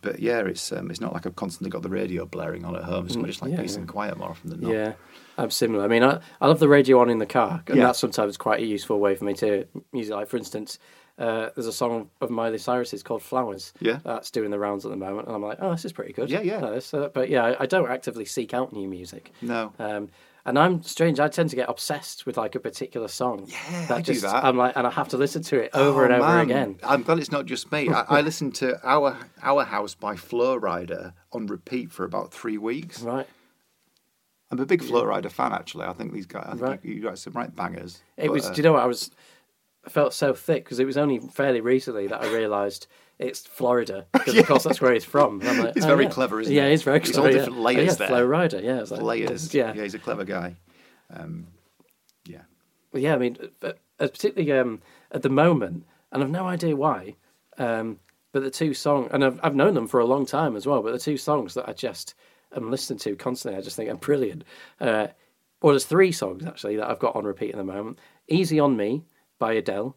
[0.01, 2.83] but yeah, it's um, it's not like I've constantly got the radio blaring on at
[2.83, 3.05] home.
[3.07, 3.79] It's I just like Mm, yeah, peace yeah.
[3.79, 4.71] and quiet more often than not.
[4.73, 4.93] Yeah,
[5.38, 5.83] I'm similar.
[5.83, 7.86] I mean, I, I love the radio on in the car, and Yeah.
[7.86, 10.13] that's sometimes quite a useful way for me to use it.
[10.15, 10.79] Like, for instance,
[11.19, 13.99] uh, there's a song of Miley Cyrus's called "Flowers." Yeah.
[14.03, 16.29] that's doing the rounds at the moment, and I'm like, oh, this is pretty good.
[16.29, 16.60] Yeah, yeah.
[16.60, 19.31] No, this, uh, but yeah, I, I don't actively seek out new music.
[19.41, 19.73] No.
[19.79, 20.10] Um,
[20.47, 21.19] and I'm strange.
[21.19, 23.45] I tend to get obsessed with like a particular song.
[23.47, 24.43] Yeah, I do just, that.
[24.43, 26.39] I'm like, and I have to listen to it over Oh, and over man.
[26.45, 26.79] again.
[26.83, 27.89] I'm glad it's not just me.
[27.89, 32.57] I, I listened to Our Our House by Flo Rida on repeat for about three
[32.57, 33.01] weeks.
[33.01, 33.27] Right.
[34.49, 35.86] I'm a big Flo Rida fan, actually.
[35.86, 36.79] I think these guys, I think Right.
[36.83, 38.01] you, you guys some right bangers.
[38.15, 38.45] It But, was.
[38.47, 39.12] uh, Do you know what I was?
[39.86, 42.88] I felt so thick because it was only fairly recently that I realised
[43.19, 45.39] it's Florida because of course that's where he's from.
[45.39, 46.10] Like, He's oh, very yeah.
[46.10, 46.65] clever, isn't yeah, he?
[46.67, 47.27] Yeah, he's very He's clever.
[47.27, 47.39] all yeah.
[47.39, 48.08] different Oh, layers yeah, there.
[48.08, 48.63] Flo Rida.
[48.63, 49.53] Yeah, like, layers.
[49.53, 50.56] Yeah, yeah, he's a clever guy.
[51.13, 51.47] Um,
[52.25, 52.41] yeah,
[52.91, 56.75] Well, yeah, I mean, uh, uh, particularly um, at the moment, and I've no idea
[56.75, 57.15] why,
[57.58, 57.99] um,
[58.34, 60.82] but the two songs, and I've, I've known them for a long time as well,
[60.84, 62.13] but the two songs that I just
[62.56, 64.43] am listening to constantly, I just think are brilliant.
[64.82, 65.08] Uh,
[65.62, 68.75] well, there's three songs actually that I've got on repeat at the moment Easy on
[68.77, 69.06] Me
[69.39, 69.95] by Adele,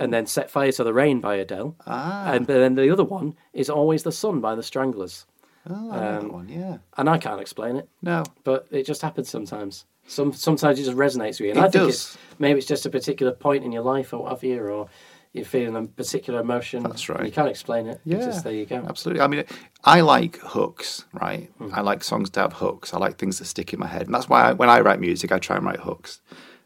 [0.00, 1.76] and then Set Fire to the Rain by Adele.
[1.86, 2.32] Ah.
[2.32, 5.26] And then the other one is Always the Sun by the Stranglers.
[5.68, 6.48] oh, I know that Um, one.
[6.48, 9.84] Yeah, And I can't explain it no, but it just happens sometimes.
[10.06, 11.50] Some sometimes it just resonates with you.
[11.50, 11.94] And It I think does.
[11.94, 14.88] it's maybe it's just a particular point in your life or what have you, or
[15.32, 16.82] you're feeling a particular emotion.
[16.82, 17.24] That's right.
[17.24, 18.00] You can't explain it.
[18.04, 18.18] Yeah.
[18.18, 18.84] just there you go.
[18.86, 19.22] Absolutely.
[19.22, 19.44] I mean,
[19.82, 21.50] I like hooks, right?
[21.58, 21.70] Hmm.
[21.72, 22.92] I like songs to have hooks.
[22.94, 25.00] I like things that stick in my head, and that's why I, when I write
[25.00, 26.20] music, I try and write hooks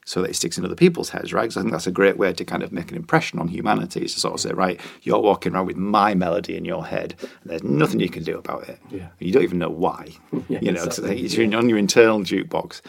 [0.08, 1.42] so that it sticks in other people's heads, right?
[1.42, 4.06] Because I think that's a great way to kind of make an impression on humanity.
[4.06, 7.14] Is to sort of say, right, you're walking around with my melody in your head,
[7.20, 8.78] and there's nothing you can do about it.
[8.90, 9.08] Yeah.
[9.18, 10.08] You don't even know why.
[10.48, 12.80] Yeah, you know, exactly, it's on your internal jukebox,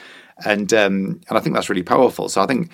[0.45, 2.29] and um, and I think that's really powerful.
[2.29, 2.71] So I think.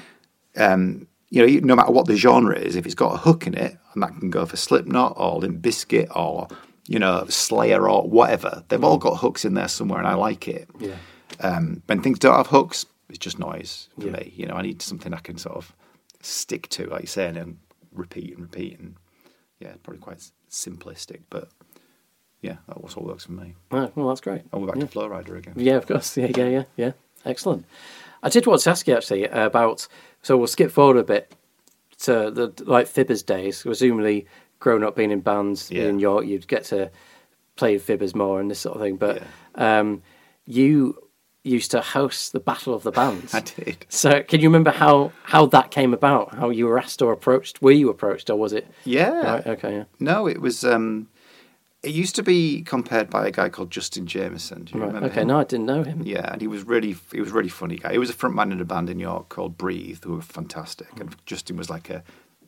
[0.57, 3.55] Um, you know, no matter what the genre is, if it's got a hook in
[3.55, 6.47] it, and that can go for Slipknot or Limp Bizkit or
[6.87, 10.47] you know Slayer or whatever, they've all got hooks in there somewhere, and I like
[10.47, 10.69] it.
[10.79, 10.95] Yeah.
[11.41, 14.11] Um, when things don't have hooks, it's just noise for Yeah.
[14.13, 14.33] me.
[14.35, 15.73] You know, I need something I can sort of
[16.21, 17.59] stick to, like you say, and then
[17.93, 18.95] repeat and repeat, and
[19.59, 21.49] yeah, probably quite simplistic, but
[22.41, 23.55] yeah, that also works for me.
[23.71, 24.41] Right, well, that's great.
[24.51, 25.53] And we're back to Flo Rida again.
[25.57, 26.15] Yeah, of course.
[26.17, 26.91] Yeah, yeah, yeah, yeah.
[27.25, 27.65] Excellent.
[28.21, 29.87] I did want to ask you actually about.
[30.21, 31.33] So we'll skip forward a bit
[31.99, 33.61] to the like Fibbers days.
[33.63, 34.27] Presumably,
[34.59, 35.83] growing up being in bands Yeah.
[35.83, 36.91] in York, you'd get to
[37.55, 38.97] play Fibbers more and this sort of thing.
[38.97, 39.23] But
[39.55, 40.01] um,
[40.45, 40.97] you
[41.45, 43.33] used to host the Battle of the Bands.
[43.39, 43.85] I did.
[43.89, 46.35] So, can you remember how how that came about?
[46.35, 47.61] How you were asked or approached?
[47.61, 48.67] Were you approached, or was it?
[48.83, 49.11] Yeah.
[49.11, 49.47] Right.
[49.47, 49.73] Okay.
[49.77, 49.83] Yeah.
[49.99, 50.63] No, it was.
[50.65, 51.07] Um,
[51.83, 54.63] it used to be compared by a guy called Justin Jameson.
[54.63, 54.87] Do you Right.
[54.87, 55.21] remember Okay.
[55.21, 55.27] him?
[55.27, 56.01] No, I didn't know him.
[56.03, 57.91] Yeah, and he was really he was really funny guy.
[57.91, 61.15] He was a frontman in a band in York called Breathe, who were fantastic, and
[61.27, 62.03] Justin was like a,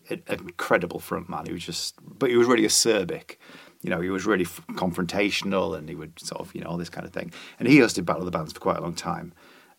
[0.10, 1.46] an incredible frontman.
[1.46, 3.36] He was just, but he was really acerbic.
[3.82, 6.78] You know, he was really f- confrontational, and he would sort of you know all
[6.78, 7.32] this kind of thing.
[7.60, 9.34] And he hosted Battle of the Bands for quite a long time,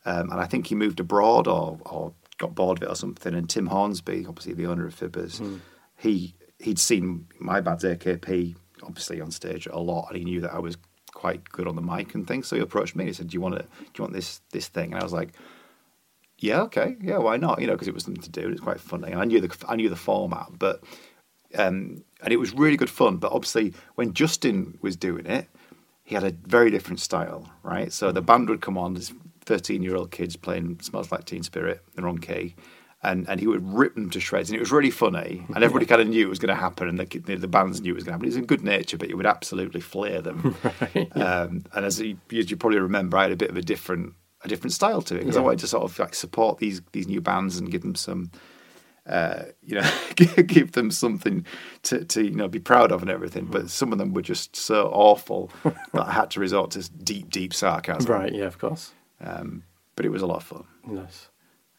[0.05, 3.35] um, and I think he moved abroad or or got bored of it or something.
[3.35, 5.41] And Tim Hornsby, obviously the owner of Fibbers,
[5.97, 10.53] he he'd seen my band's AKP obviously on stage a lot, and he knew that
[10.55, 10.77] I was
[11.13, 12.47] quite good on the mic and things.
[12.47, 13.63] So he approached me and he said, "Do you want to?
[13.63, 15.33] Do you want this this thing?" And I was like,
[16.39, 18.43] "Yeah, okay, yeah, why not?" You know, because it was something to do.
[18.43, 20.85] and It was quite funny, and I knew the I knew the format, but
[21.57, 23.17] um, and it was really good fun.
[23.17, 25.49] But obviously, when Justin was doing it,
[26.05, 27.93] he had a very different style, right?
[27.93, 29.13] So the band would come on, this
[29.45, 32.55] thirteen-year-old kids playing "Smells Like Teen Spirit," they're on key.
[33.01, 35.47] And, and he would rip them to shreds, and it was really funny.
[35.55, 37.93] And everybody kind of knew it was going to happen, and the, the, bands knew
[37.93, 38.25] it was going to happen.
[38.25, 40.57] He was in good nature, but he would absolutely flare them.
[41.13, 44.15] um, and as you, as you probably remember, I had a bit of a different
[44.43, 47.07] a different style to it because I wanted to sort of like support these these
[47.07, 48.31] new bands and give them some
[49.09, 51.45] uh, you know, give them something
[51.85, 53.47] to, to you know be proud of and everything.
[53.47, 57.31] But some of them were just so awful that I had to resort to deep,
[57.31, 58.11] deep sarcasm.
[58.11, 58.33] Right.
[58.33, 58.45] Yeah.
[58.45, 58.93] Of course.
[59.21, 59.65] Um,
[59.97, 60.65] but it was a lot of fun.
[60.87, 61.29] Nice.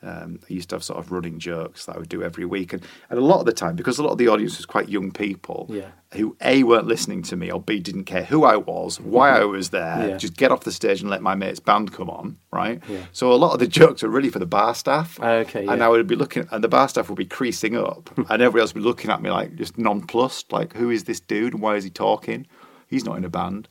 [0.02, 2.72] Um, I used to have sort of running jokes that I would do every week,
[2.72, 4.88] and, and a lot of the time, because a lot of the audience was quite
[4.88, 5.90] young people, Yeah.
[6.14, 9.44] who a weren't listening to me, or b didn't care who I was, why I
[9.44, 10.18] was there, Yeah.
[10.18, 12.82] just get off the stage and let my mate's band come on, right?
[12.88, 13.00] Yeah.
[13.12, 15.84] So a lot of the jokes are really for the bar staff, Okay, and.
[15.84, 18.74] I would be looking, and the bar staff would be creasing up, and everybody else
[18.74, 21.76] would be looking at me like just nonplussed, like who is this dude and why
[21.76, 22.48] is he talking?
[22.88, 23.68] He's not in a band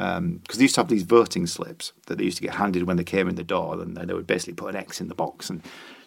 [0.00, 2.96] because they used to have these voting slips that they used to get handed when
[2.96, 5.14] they came in the door, and then they would basically put an X in the
[5.14, 5.62] box, and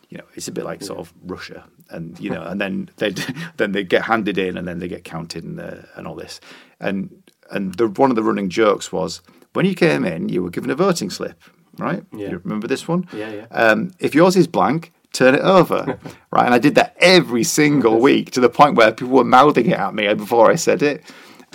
[0.09, 3.13] you know it's a bit like sort of Russia, and you know, and then they
[3.57, 6.39] then they get handed in, and then they get counted, and uh, and all this,
[6.79, 9.21] and and the, one of the running jokes was
[9.53, 11.39] when you came in, you were given a voting slip,
[11.77, 12.03] right?
[12.11, 12.31] Yeah.
[12.31, 13.07] You remember this one?
[13.13, 13.45] Yeah, yeah.
[13.51, 14.91] Um, if yours is blank.
[15.13, 15.99] Turn it over,
[16.31, 16.45] right?
[16.45, 19.77] And I did that every single week to the point where people were mouthing it
[19.77, 21.03] at me before I said it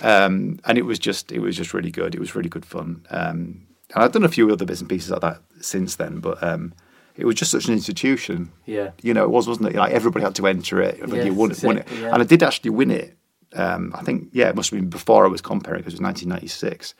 [0.01, 2.15] um, and it was just it was just really good.
[2.15, 3.05] It was really good fun.
[3.09, 6.41] Um, and I've done a few other bits and pieces like that since then, but
[6.43, 6.73] um,
[7.15, 8.51] it was just such an institution.
[8.65, 8.91] Yeah.
[9.01, 9.75] You know, it was, wasn't it?
[9.75, 10.99] Like everybody had to enter it.
[10.99, 12.13] Think Yes, you won, won it, yeah.
[12.13, 13.17] and I did actually win it.
[13.53, 16.03] Um, I think yeah, it must have been before I was comparing because it was
[16.03, 16.93] 1996.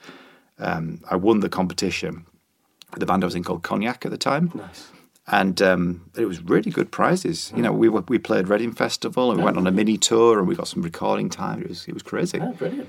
[0.58, 2.26] Um, I won the competition.
[2.96, 4.88] The band I was in called Cognac at the time Nice.
[5.30, 7.52] And um, it was really good prizes.
[7.54, 10.38] You know, we were, we played Reading Festival and we went on a mini tour
[10.38, 11.62] and we got some recording time.
[11.62, 12.40] It was it was crazy.
[12.40, 12.88] Oh, brilliant.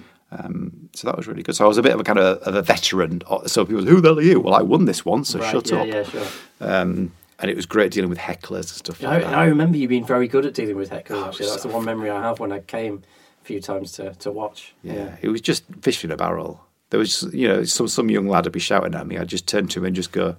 [0.95, 1.56] So that was really good.
[1.56, 3.21] So I was a bit of a kind of, of a veteran.
[3.47, 4.39] So people, who the hell are you?
[4.39, 5.88] Well, I won this once, so right, shut yeah, up.
[5.88, 6.27] Yeah, sure.
[6.62, 9.34] Um, and it was great dealing with hecklers and stuff I, like that.
[9.34, 11.15] I remember you being very good at dealing with hecklers.
[11.15, 13.04] Oh, actually, that's the one memory I have when I came
[13.41, 14.73] a few times to, to watch.
[14.84, 16.63] Yeah, it was just fish in a barrel.
[16.91, 19.17] There was, you know, some some young lad would be shouting at me.
[19.17, 20.36] I'd just turn to him and just go,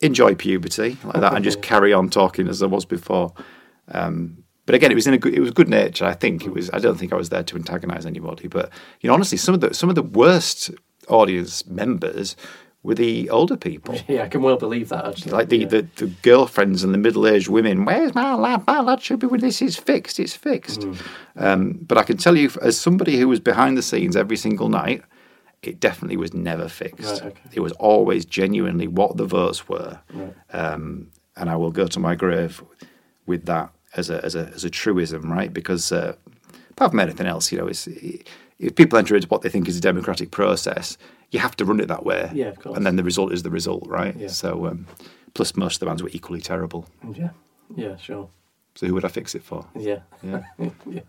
[0.00, 3.32] "Enjoy puberty," like that, and just carry on talking as I was before.
[3.88, 6.04] Um, but again, it was in a good, it was good nature.
[6.04, 6.70] I think it was.
[6.72, 8.48] I don't think I was there to antagonise anybody.
[8.48, 10.70] But you know, honestly, some of the some of the worst
[11.08, 12.36] audience members
[12.82, 13.98] were the older people.
[14.08, 15.32] Yeah, I can well believe that actually.
[15.32, 15.66] Like the, yeah.
[15.66, 18.66] the, the girlfriends and the middle aged women, where's my lad?
[18.66, 20.18] My lad should be when this is fixed.
[20.18, 20.80] It's fixed.
[20.80, 21.06] Mm.
[21.36, 24.68] Um, but I can tell you, as somebody who was behind the scenes every single
[24.68, 25.02] night,
[25.62, 27.22] it definitely was never fixed.
[27.22, 27.42] Right, okay.
[27.52, 30.00] It was always genuinely what the votes were.
[30.12, 30.34] Right.
[30.52, 32.62] Um, and I will go to my grave
[33.26, 35.52] with that as a, as a, as a truism, right?
[35.52, 36.14] Because uh,
[36.70, 39.76] apart from anything else, you know, it's, if people enter into what they think is
[39.76, 40.96] a democratic process,
[41.30, 42.30] you have to run it that way.
[42.34, 42.76] Yeah, of course.
[42.76, 44.16] And then the result is the result, right?
[44.16, 44.28] Yeah.
[44.28, 44.86] So, um,
[45.34, 46.86] plus most of the bands were equally terrible.
[47.14, 47.30] yeah,
[47.76, 48.28] yeah, sure.
[48.74, 49.66] So who would I fix it for?
[49.78, 50.00] Yeah.
[50.22, 50.42] Yeah.
[50.86, 51.00] Yeah,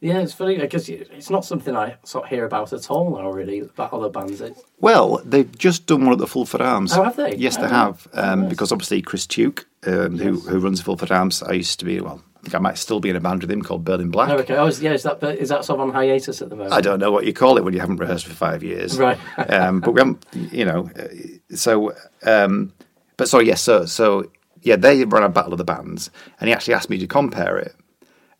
[0.00, 3.60] it's funny because it's not something I sort of hear about at all now, really,
[3.60, 4.40] about other bands.
[4.40, 6.92] It's, Well, they've just done one at the Fulford Arms.
[6.92, 7.34] Oh, have they?
[7.36, 8.06] Yes, they Oh, have.
[8.12, 8.50] Um, nice.
[8.50, 10.46] Because obviously Chris Tuke, um, who Yes.
[10.46, 12.00] who runs Fulford Arms, I used to be.
[12.00, 14.28] Well, I think I might still be in a band with him called Berlin Black.
[14.30, 14.56] oh, okay.
[14.56, 16.74] Oh, is, yeah, is that is that sort of on hiatus at the moment?
[16.74, 19.18] I don't know what you call it when you haven't rehearsed for five years, Right.
[19.50, 20.88] um, but we haven't, you know.
[20.96, 21.08] uh,
[21.56, 21.92] So,
[22.24, 22.72] um,
[23.16, 24.30] but so yes, so so
[24.62, 27.56] yeah, they ran a battle of the bands, and he actually asked me to compare
[27.58, 27.74] it.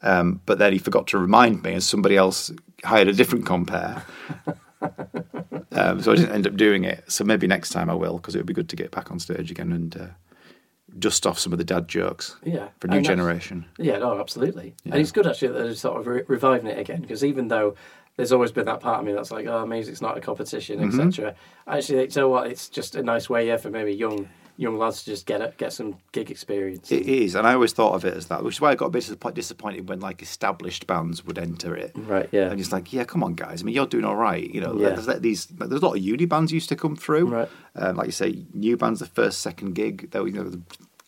[0.02, 2.52] Um, but then he forgot to remind me, and somebody else
[2.84, 4.04] hired a different compare.
[5.72, 7.04] um, so I didn't end up doing it.
[7.10, 9.18] So maybe next time I will, because it would be good to get back on
[9.18, 10.06] stage again and uh,
[10.98, 12.68] dust off some of the dad jokes Yeah.
[12.80, 13.66] for a new generation.
[13.78, 14.74] Yeah, no, absolutely.
[14.84, 14.92] Yeah.
[14.92, 17.74] And it's good actually that they're sort of re- reviving it again because even though
[18.16, 21.00] there's always been that part of me that's like, oh, music's not a competition, Mm-hmm.
[21.08, 21.34] etc.
[21.66, 22.46] Actually, you know what?
[22.46, 24.28] It's just a nice way, yeah, for maybe young
[24.58, 26.90] young lads to just get it, get some gig experience.
[26.90, 28.86] It is, and I always thought of it as that, which is why I got
[28.86, 31.92] a bit disappointed when like established bands would enter it.
[31.96, 32.28] right?
[32.32, 32.50] Yeah.
[32.50, 33.62] And it's like, yeah, come on, guys.
[33.62, 34.48] I mean, you're doing all right.
[34.48, 34.90] You know, Yeah.
[34.90, 35.46] there's let these.
[35.46, 37.26] There's a lot of uni bands used to come through.
[37.26, 37.48] Right.
[37.74, 40.52] Um, like you say, new bands, the first, second gig, they were you know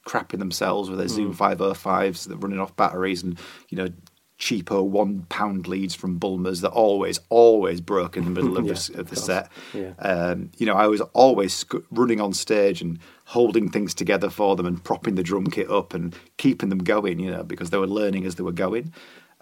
[0.07, 1.11] crapping themselves with their Mm.
[1.11, 3.89] Zoom five oh fives that are running off batteries and you know
[4.39, 8.75] cheapo one pound leads from Bulmers that always always broke in the middle of, Yeah,
[8.75, 9.49] the, of the of set.
[9.75, 9.93] Yeah.
[9.99, 14.55] Um, you know, I was always sc- running on stage and holding things together for
[14.57, 17.19] them and propping the drum kit up and keeping them going.
[17.19, 18.93] You know, because they were learning as they were going.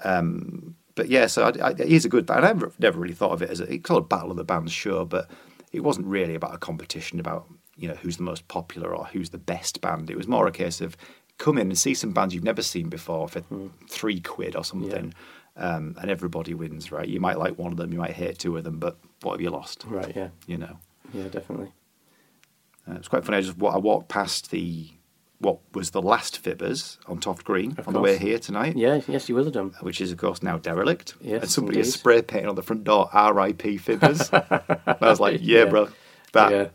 [0.03, 2.45] Um, but yeah, so I, I, it is a good band.
[2.45, 4.45] I never, never really thought of it as a it's called a battle of the
[4.45, 5.31] bands, sure, but
[5.73, 9.31] it wasn't really about a competition about you know who's the most popular or who's
[9.31, 10.11] the best band.
[10.11, 10.97] It was more a case of
[11.39, 13.43] come in and see some bands you've never seen before for
[13.89, 15.13] three quid or something,
[15.57, 17.09] um, and everybody wins, right?
[17.09, 19.41] You might like one of them, you might hate two of them, but what have
[19.41, 19.85] you lost?
[19.87, 20.15] Right.
[20.17, 20.29] Yeah.
[20.47, 20.79] You know,
[21.13, 21.29] Yeah.
[21.29, 21.73] Definitely.
[22.89, 23.39] uh, it's quite funny.
[23.39, 24.91] I just I walked past the
[25.39, 28.75] what was the last Fibbers on Toft Green Of on the way here tonight.
[28.75, 29.03] Yeah.
[29.07, 29.75] Yes, you will have done.
[29.81, 31.15] which is of course now derelict.
[31.21, 31.99] Yes, and somebody is indeed.
[31.99, 33.77] spray painting on the front door "R.I.P.
[33.79, 34.31] Fibbers."
[35.03, 35.71] I was like, "Yeah, Yeah.
[35.71, 35.89] bro,
[36.33, 36.69] that." Yeah.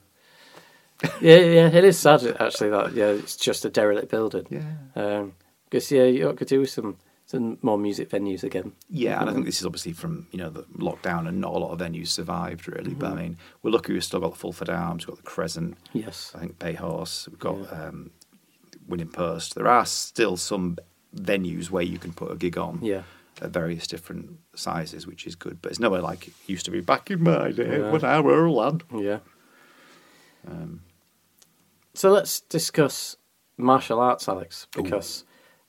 [1.21, 4.45] yeah, yeah, it is sad actually that yeah, it's just a derelict building.
[4.49, 5.25] Yeah.
[5.65, 8.73] Because yeah, you could do with some some more music venues again.
[8.89, 11.57] Yeah, and I think this is obviously from you know the lockdown, and not a
[11.57, 12.93] lot of venues survived really.
[12.93, 13.19] But I Mm-hmm.
[13.21, 16.31] mean, we're lucky we've still got the Fulford Arms, we've got the Crescent, Yes.
[16.35, 18.11] I think Bay Horse, we've got um,
[18.87, 19.55] winning post.
[19.55, 20.77] There are still some
[21.15, 23.03] venues where you can put a gig on Yeah.
[23.41, 25.61] at various different sizes, which is good.
[25.61, 27.91] But it's nowhere like it used to be back in my day Yeah.
[27.91, 28.83] when I were a lad.
[28.93, 29.19] Yeah.
[30.47, 30.81] Um,
[31.93, 33.17] So let's discuss
[33.57, 35.23] martial arts, Alex, because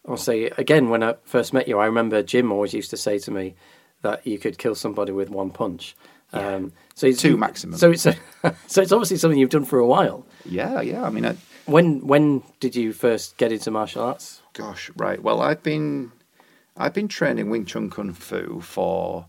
[0.07, 3.19] I'll say again, when I first met you, I remember Jim always used to say
[3.21, 3.55] to me
[4.03, 5.95] that you could kill somebody with one punch.
[6.33, 6.55] Yeah.
[6.55, 7.79] Um, so it's, Two maximum.
[7.79, 8.03] So it's
[8.67, 10.27] so it's obviously something you've done for a while.
[10.45, 11.05] yeah, yeah.
[11.05, 14.41] I mean, I, When when did you first get into martial arts?
[14.55, 15.23] Gosh, right.
[15.23, 16.13] Well, I've been
[16.77, 19.27] I've been training Wing Chun Kung Fu for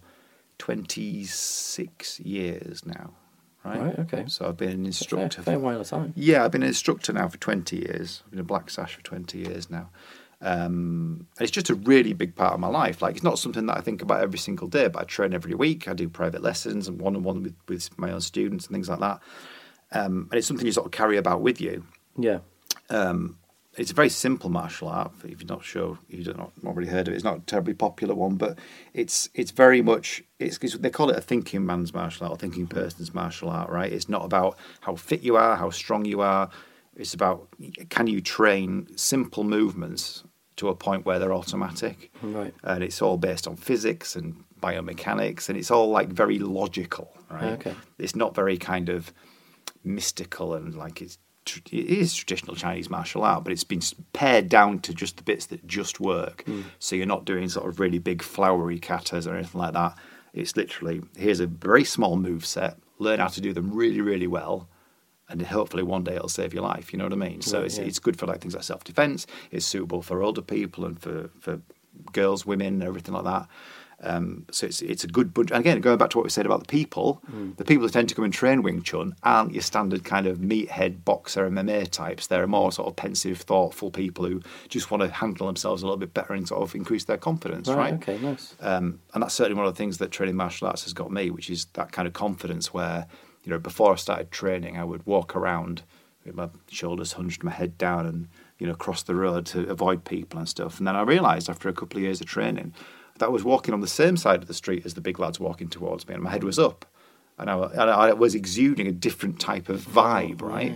[0.58, 3.12] twenty six years now.
[3.66, 3.80] Right.
[3.82, 4.26] Right, okay.
[4.28, 5.42] So I've been an Fair, instructor.
[5.42, 6.14] fair for, while of time.
[6.18, 8.22] yeah, I've been an instructor now for twenty years.
[8.26, 9.90] I've been a black sash for twenty years now.
[10.42, 13.02] Um, it's just a really big part of my life.
[13.02, 15.56] Like it's not something that I think about every single day, but I train every
[15.56, 15.88] week.
[15.88, 18.90] I do private lessons and one on one with with my own students and things
[18.90, 19.22] like that.
[19.94, 21.86] Um, and it's something you sort of carry about with you
[22.18, 22.40] Yeah.
[22.90, 23.38] um,
[23.78, 25.12] it's a very simple martial art.
[25.24, 27.16] If you're not sure, you've not, not really heard of it.
[27.16, 28.60] It's not a terribly popular one, but
[28.94, 32.38] it's it's very much it's, it's they call it a thinking man's martial art, or
[32.38, 33.70] thinking person's martial art.
[33.70, 33.92] Right?
[33.92, 36.50] It's not about how fit you are, how strong you are.
[36.96, 37.48] It's about
[37.90, 40.24] can you train simple movements
[40.58, 42.54] to a point where they're automatic, Right.
[42.64, 47.12] and it's all based on physics and biomechanics, and it's all like very logical.
[47.32, 47.54] Right?
[47.54, 47.74] Okay.
[47.98, 49.12] It's not very kind of
[49.84, 51.18] mystical and like it's
[51.72, 53.82] it is traditional Chinese martial art, but it's been
[54.14, 56.44] pared down to just the bits that just work.
[56.46, 56.62] Hmm.
[56.80, 59.98] So you're not doing sort of really big flowery katas or anything like that.
[60.34, 62.78] It's literally here's a very small move set.
[63.00, 64.70] Learn how to do them really, really well,
[65.30, 66.92] and hopefully one day it'll save your life.
[66.94, 67.42] You know what I mean?
[67.42, 67.86] So Right, it's yeah.
[67.86, 69.28] it's good for like things like self defense.
[69.52, 71.62] It's suitable for older people and for for
[72.12, 73.48] girls, women, everything like that.
[74.06, 75.52] Um, so it's it's a good bunch.
[75.52, 77.22] And again, going back to what we said about the people,
[77.58, 80.40] the people that tend to come and train Wing Chun aren't your standard kind of
[80.40, 82.28] meathead boxer MMA types.
[82.28, 85.98] They're more sort of pensive, thoughtful people who just want to handle themselves a little
[85.98, 87.78] bit better and sort of increase their confidence, Right.
[87.78, 87.94] right?
[87.94, 88.18] Okay.
[88.20, 88.56] Nice.
[88.60, 91.30] Um, and that's certainly one of the things that training martial arts has got me,
[91.30, 93.08] which is that kind of confidence where,
[93.46, 95.84] you know, before I started training, I would walk around
[96.26, 98.28] with my shoulders hunched, my head down, and,
[98.60, 100.78] you know, cross the road to avoid people and stuff.
[100.78, 102.74] And then I realised after a couple of years of training
[103.20, 105.40] that I was walking on the same side of the street as the big lads
[105.40, 106.86] walking towards me, and my head was up.
[107.38, 110.76] And I, and I was exuding a different type of vibe, right?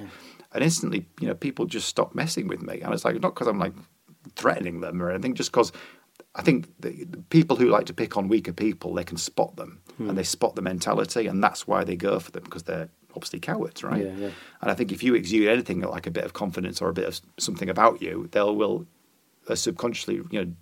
[0.54, 2.82] And instantly, you know, people just stopped messing with me.
[2.82, 3.74] And it's like, not because I'm like
[4.36, 5.72] threatening them or anything, just because
[6.34, 9.56] I think the, the people who like to pick on weaker people, they can spot
[9.56, 12.90] them and they spot the mentality, and that's why they go for them because they're
[13.16, 14.06] obviously cowards, right?
[14.06, 14.30] Yeah, yeah.
[14.62, 17.06] And I think if you exude anything like a bit of confidence or a bit
[17.06, 18.86] of something about you, they'll will
[19.48, 20.54] uh, subconsciously, you know,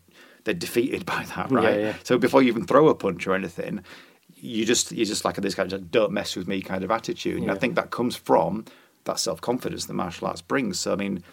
[0.46, 1.80] they're defeated by that, right?
[1.80, 1.96] yeah.
[2.04, 3.84] So before you even throw a punch or anything,
[4.36, 7.42] you just you're just like this kind of don't mess with me kind of attitude.
[7.42, 8.66] And I think that comes from
[9.04, 10.80] that self confidence that martial arts brings.
[10.80, 11.24] So I mean,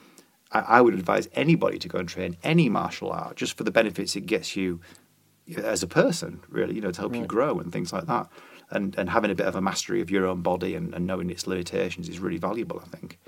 [0.50, 3.70] I, I would advise anybody to go and train any martial art just for the
[3.70, 4.80] benefits it gets you
[5.56, 8.28] as a person, really, you know, to help you grow and things like that.
[8.70, 11.28] And and having a bit of a mastery of your own body and, and knowing
[11.28, 13.18] its limitations is really valuable, I think.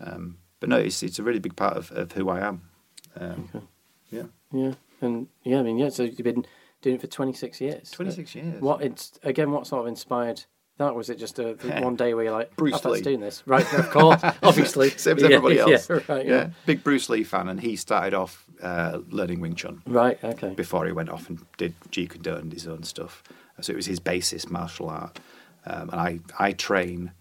[0.00, 2.62] Um, but no, it's it's a really big part of, of who I am.
[3.18, 3.64] Um, Okay.
[4.10, 4.74] Yeah, Yeah.
[5.00, 5.88] And yeah, I mean, yeah.
[5.90, 6.44] So you've been
[6.82, 7.90] doing it for twenty six years.
[7.90, 8.60] twenty six years.
[8.60, 9.50] What it's again?
[9.50, 10.44] What sort of inspired
[10.78, 10.94] that?
[10.94, 11.52] Was it just a
[11.82, 13.02] one day where you're like, Bruce I fancy Lee.
[13.02, 13.70] doing this, right?
[13.74, 15.88] Of course, obviously, Same as Yeah, everybody else.
[15.90, 16.26] Yeah, right.
[16.26, 16.50] Yeah, Yeah.
[16.66, 20.22] big Bruce Lee fan, and he started off uh, learning Wing Chun Right.
[20.24, 20.54] Okay.
[20.54, 23.22] before he went off and did Jeet Kune Do and his own stuff.
[23.60, 25.20] So it was his basis martial art,
[25.66, 27.12] um, and I I train.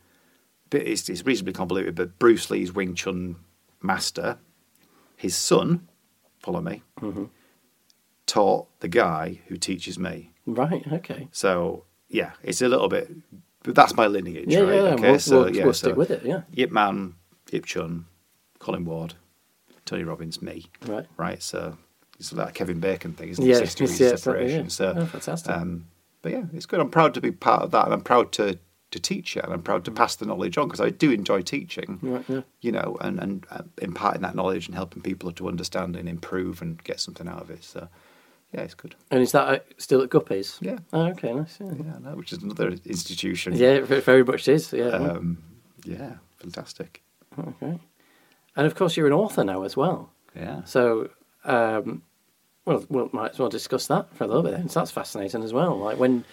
[0.70, 3.36] But it's, it's reasonably convoluted, but Bruce Lee's Wing Chun
[3.84, 4.40] master,
[5.16, 5.88] his son,
[6.40, 7.26] follow me, Mm-hmm.
[8.26, 10.32] Taught the guy who teaches me.
[10.46, 10.84] Right.
[10.92, 11.28] Okay.
[11.32, 13.10] So yeah, it's a little bit.
[13.64, 14.60] But that's my lineage, Yeah.
[14.60, 14.74] right?
[14.76, 14.82] Yeah.
[14.96, 16.24] okay, we'll, so we'll, yeah, we'll so stick with it.
[16.26, 16.42] Yeah.
[16.52, 17.16] Yip Man,
[17.50, 18.06] Yip Chun,
[18.60, 19.14] Colin Ward,
[19.86, 21.06] Tony Robbins, me, Right.
[21.16, 21.42] right?
[21.42, 21.78] So
[22.20, 23.48] it's like a Kevin Bacon thing, isn't it?
[23.48, 23.60] Yeah.
[24.10, 24.70] Yeah, separation.
[24.70, 25.50] So, Oh, fantastic.
[25.56, 25.86] um,
[26.22, 26.82] but yeah, it's good.
[26.82, 28.60] I'm proud to be part of that, and I'm proud to
[28.92, 31.42] to teach it, and I'm proud to pass the knowledge on because I do enjoy
[31.42, 31.98] teaching.
[32.04, 32.14] Mm.
[32.14, 32.26] Right.
[32.30, 32.42] Yeah.
[32.62, 36.62] You know, and and uh, imparting that knowledge and helping people to understand and improve
[36.62, 37.64] and get something out of it.
[37.64, 37.88] So,
[38.54, 38.96] yeah, it's good.
[39.12, 40.58] And is that uh, still at Guppies?
[40.62, 41.34] Yeah, Oh, okay.
[41.34, 41.58] Nice.
[41.60, 41.72] Yeah.
[41.78, 43.54] yeah, no, which is another institution.
[43.56, 43.72] Yeah.
[43.74, 44.72] It very much is.
[44.74, 44.90] Yeah.
[44.90, 45.38] um,
[45.86, 47.02] yeah, fantastic.
[47.38, 47.80] okay.
[48.56, 50.12] And of course, you're an author now as well.
[50.36, 50.64] Yeah.
[50.66, 51.10] So,
[51.46, 52.04] um,
[52.66, 54.52] well, we might as well discuss that for a little bit.
[54.52, 54.70] Then.
[54.70, 55.78] So that's fascinating as well.
[55.78, 56.24] Like when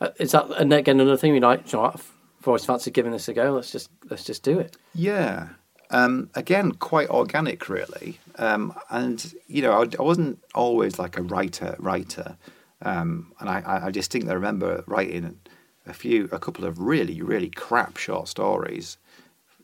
[0.00, 0.50] uh, is that?
[0.58, 1.72] And again, another thing we like.
[1.72, 2.12] You know, I've
[2.46, 3.52] always fancied giving this a go.
[3.52, 4.76] Let's just let's just do it.
[4.94, 5.48] Yeah.
[5.90, 8.18] Um, again, quite organic, really.
[8.38, 12.36] Um, and you know, I, I wasn't always like a writer, writer.
[12.82, 15.38] Um, and I, I- I distinctly remember writing
[15.86, 18.98] a few, a couple of really, really crap short stories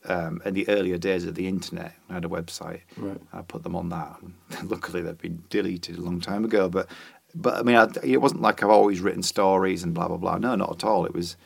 [0.09, 1.93] um, in the earlier days of the internet.
[2.09, 2.81] I had a website.
[2.97, 3.21] Right.
[3.33, 4.17] I put them on that.
[4.65, 6.69] Luckily, they've been deleted a long time ago.
[6.69, 6.89] But
[7.35, 10.39] but I mean, I, it wasn't like I've always written stories and blah blah blah.
[10.39, 11.05] No, not at all.
[11.05, 11.37] It was,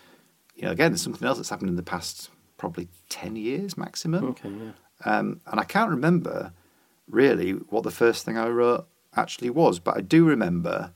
[0.55, 4.25] you know, again, there's something else that's happened in the past probably ten years maximum.
[4.27, 4.73] Okay, yeah.
[5.05, 6.53] Um, and I can't remember
[7.09, 10.93] really what the first thing I wrote actually was, but I do remember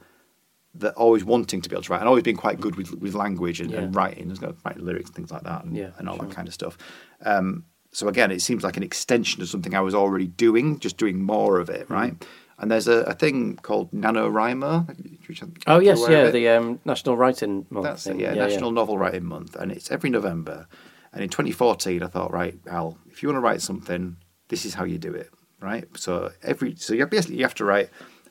[0.74, 3.14] that always wanting to be able to write and always being quite good with, with
[3.14, 6.08] language and, and writing, there's no writing lyrics and things like that and, Yeah, and
[6.08, 6.26] all sure.
[6.26, 6.78] that kind of stuff.
[7.24, 10.96] Um, so again, it seems like an extension of something I was already doing, just
[10.96, 12.14] doing more of it, right?
[12.58, 15.26] And there's a, a thing called NaNoWriMo.
[15.28, 17.84] which I'm- Oh yes, yeah, the um, National Writing Month.
[17.84, 18.20] That's it, thing.
[18.20, 20.68] yeah, National Novel Writing Month, and it's every November.
[21.12, 24.16] And in 2014, I thought, right, Al, if you want to write something,
[24.48, 25.30] this is how you do it,
[25.60, 25.84] right?
[25.96, 27.90] So every, so you have, basically you have to write,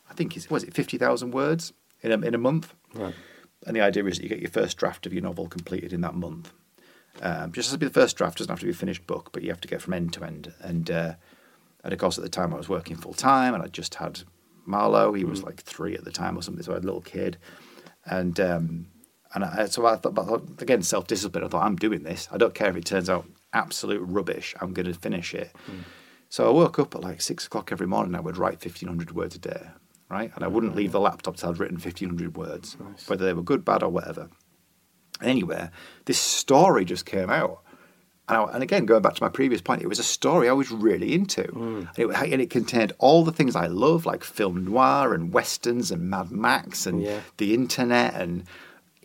[0.09, 3.13] I think it's was it 50,000 words in a in a month, Right.
[3.67, 6.01] and the idea is that you get your first draft of your novel completed in
[6.01, 6.53] that month.
[7.21, 9.31] Um, just has to be the first draft, doesn't have to be a finished book,
[9.33, 10.53] but you have to get from end to end.
[10.61, 11.13] And uh,
[11.83, 14.21] and of course, at the time, I was working full time, and I just had
[14.65, 15.13] Marlowe.
[15.13, 17.37] He was like three at the time or something, so I had a little kid.
[18.05, 18.87] And um,
[19.33, 21.43] and I, so I thought, but again, self discipline.
[21.43, 22.27] I thought, I'm doing this.
[22.31, 24.55] I don't care if it turns out absolute rubbish.
[24.59, 25.51] I'm going to finish it.
[25.65, 25.79] Hmm.
[26.29, 28.09] So I woke up at like six o'clock every morning.
[28.09, 29.67] And I would write 1,500 words a day,
[30.09, 30.31] right?
[30.35, 30.93] And I wouldn't leave ah.
[30.93, 33.09] the laptop till I'd written 1,500 words, Nice.
[33.09, 34.29] whether they were good, bad, or whatever.
[35.21, 35.69] Anyway,
[36.05, 37.61] this story just came out.
[38.27, 40.53] And, I, and again, going back to my previous point, it was a story I
[40.53, 41.43] was really into.
[41.43, 41.83] Hmm.
[41.97, 45.91] And, it, and it contained all the things I love, like film noir and westerns
[45.91, 47.21] and Mad Max and Yeah.
[47.37, 48.43] the internet and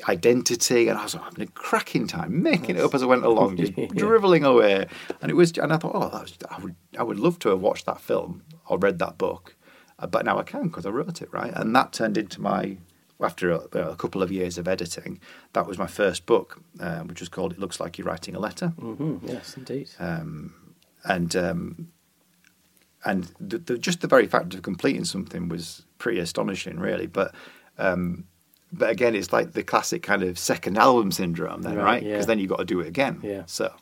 [0.09, 0.89] identity.
[0.89, 3.73] And I was having a cracking time making it up as I went along, just
[3.79, 3.87] Yeah.
[3.95, 4.87] driveling away.
[5.23, 7.49] And it was, and I thought, oh, that was, I would, I would love to
[7.51, 9.57] have watched that film or read that book,
[9.99, 11.53] Uh, but now I can because I wrote it right.
[11.55, 12.79] And that turned into my.
[13.21, 13.59] After a,
[13.93, 15.21] a couple of years of editing,
[15.53, 18.41] that was my first book, uh, which was called "It Looks Like You're Writing a
[18.41, 19.89] Letter." hmm Yes, indeed.
[21.05, 21.89] and um,
[23.05, 27.07] and the, the, just the very fact of completing something was pretty astonishing, really.
[27.07, 27.35] But
[27.79, 28.25] um,
[28.79, 32.03] but again, it's like the classic kind of second album syndrome, then, Right, right?
[32.03, 32.27] Because yeah.
[32.27, 33.21] then you've got to do it again.
[33.23, 33.43] Yeah.
[33.47, 33.73] So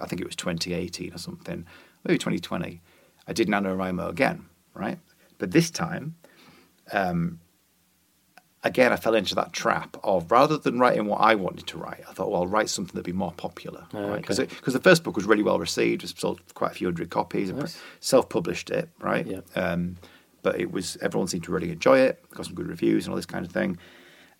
[0.00, 1.66] I think it was 2018 or something,
[2.04, 2.80] maybe 2020.
[3.28, 4.98] I did NaNoWriMo again, right?
[5.38, 6.16] But this time,
[6.92, 7.40] um,
[8.62, 12.02] again, I fell into that trap of rather than writing what I wanted to write,
[12.08, 14.20] I thought, well, I'll write something that'd be more popular, Oh, right?
[14.20, 14.54] Because okay.
[14.66, 17.80] the first book was really well received, it sold quite a few hundred copies, Nice.
[18.00, 19.26] self-published it, right?
[19.26, 19.40] Yeah.
[19.54, 19.96] Um,
[20.42, 23.16] but it was everyone seemed to really enjoy it, got some good reviews and all
[23.16, 23.78] this kind of thing.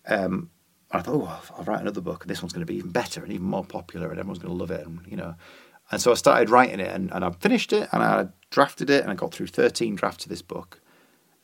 [0.07, 0.49] Um,
[0.91, 2.91] and I thought, oh, I'll- write another book, and this one's going to be even
[2.91, 5.35] better and even more popular, and everyone's going to love it, and you know.
[5.91, 9.01] And so I started writing it, and, and I finished it, and I drafted it,
[9.03, 10.79] and I got through thirteen drafts of this book,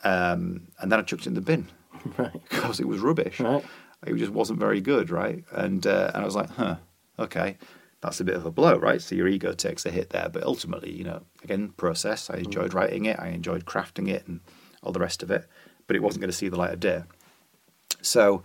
[0.04, 1.68] um, and then I chucked it in the bin
[2.18, 2.32] Right.
[2.50, 3.40] because it was rubbish.
[3.40, 3.64] Right.
[4.06, 5.44] It just wasn't very good, right?
[5.52, 6.76] And uh, and I was like, huh,
[7.20, 7.58] okay,
[8.02, 9.02] that's a bit of a blow, right?
[9.02, 12.30] So your ego takes a hit there, but ultimately, you know, again, process.
[12.30, 14.42] I enjoyed writing it, I enjoyed crafting it, and
[14.84, 15.48] all the rest of it,
[15.88, 17.04] but it wasn't going to see the light of day.
[18.08, 18.44] So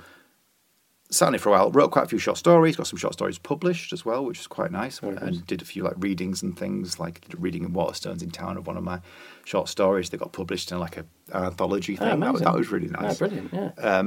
[1.11, 3.13] sat on it for a while, wrote quite a few short stories, got some short
[3.13, 6.43] stories published as well, which was quite nice, Very and did a few like readings
[6.43, 9.01] and things, like reading in Waterstones in town of one of my
[9.45, 12.21] short stories that got published in like a, an anthology Oh, thing.
[12.21, 13.53] that, was, that was really Ah, nice brilliant.
[13.53, 14.03] Yeah.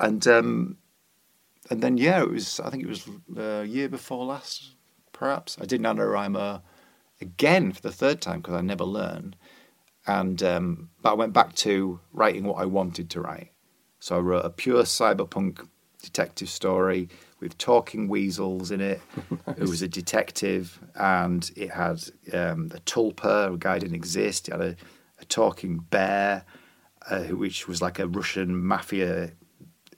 [0.00, 0.76] and um,
[1.70, 2.60] and then yeah, it was.
[2.60, 4.74] I think it was a year before last,
[5.12, 5.56] perhaps.
[5.60, 6.62] I did NaNoWriMo
[7.20, 9.36] again for the third time because I never learn,
[10.06, 13.52] and um, but I went back to writing what I wanted to write.
[14.00, 15.66] So I wrote a pure cyberpunk
[16.02, 17.08] detective story
[17.40, 19.00] with talking weasels in it.
[19.56, 24.48] It was a detective, and it had um, a tulpa, a guy didn't exist.
[24.48, 24.76] It had a,
[25.20, 26.44] a talking bear,
[27.08, 29.32] uh, which was like a Russian mafia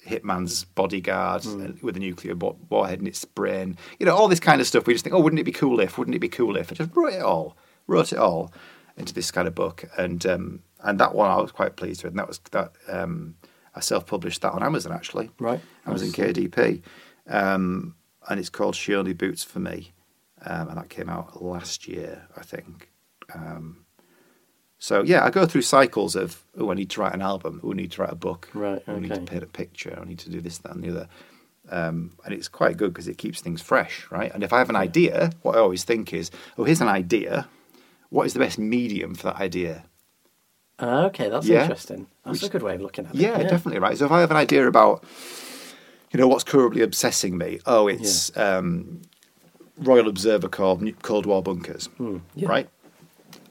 [0.06, 3.76] hitman's bodyguard uh, with a nuclear wa- warhead in its brain.
[3.98, 4.86] You know, all this kind of stuff.
[4.86, 5.98] We just think, oh, wouldn't it be cool if?
[5.98, 6.72] Wouldn't it be cool if?
[6.72, 8.52] I just wrote it all, wrote it all
[8.96, 12.12] into this kind of book, and um, and that one I was quite pleased with,
[12.12, 12.72] and that was that.
[12.88, 13.36] Um,
[13.74, 15.30] I self-published that on Amazon actually.
[15.38, 15.60] Right.
[15.86, 16.16] Amazon Nice.
[16.16, 16.82] KDP,
[17.28, 17.94] um,
[18.28, 19.92] and it's called She Only Boots for Me,
[20.44, 22.90] um, and that came out last year, I think.
[23.34, 23.84] Um,
[24.78, 27.72] so yeah, I go through cycles of oh, I need to write an album, oh,
[27.72, 30.04] I need to write a book, Right, oh, I need to paint a picture, I
[30.04, 31.08] need to do this, that, and the other.
[31.68, 34.32] Um, and it's quite good because it keeps things fresh, right?
[34.34, 37.48] And if I have an idea, what I always think is, oh, here's an idea.
[38.08, 39.84] What is the best medium for that idea?
[40.82, 41.62] Okay, that's Yeah.
[41.62, 42.06] interesting.
[42.24, 43.20] That's a good way of looking at it.
[43.20, 43.96] Yeah, definitely right.
[43.98, 45.04] So if I have an idea about,
[46.12, 49.02] you know, what's currently obsessing me, oh, it's um,
[49.78, 51.88] Royal Observer Corps, Cold War bunkers,
[52.34, 52.48] yeah.
[52.48, 52.68] right?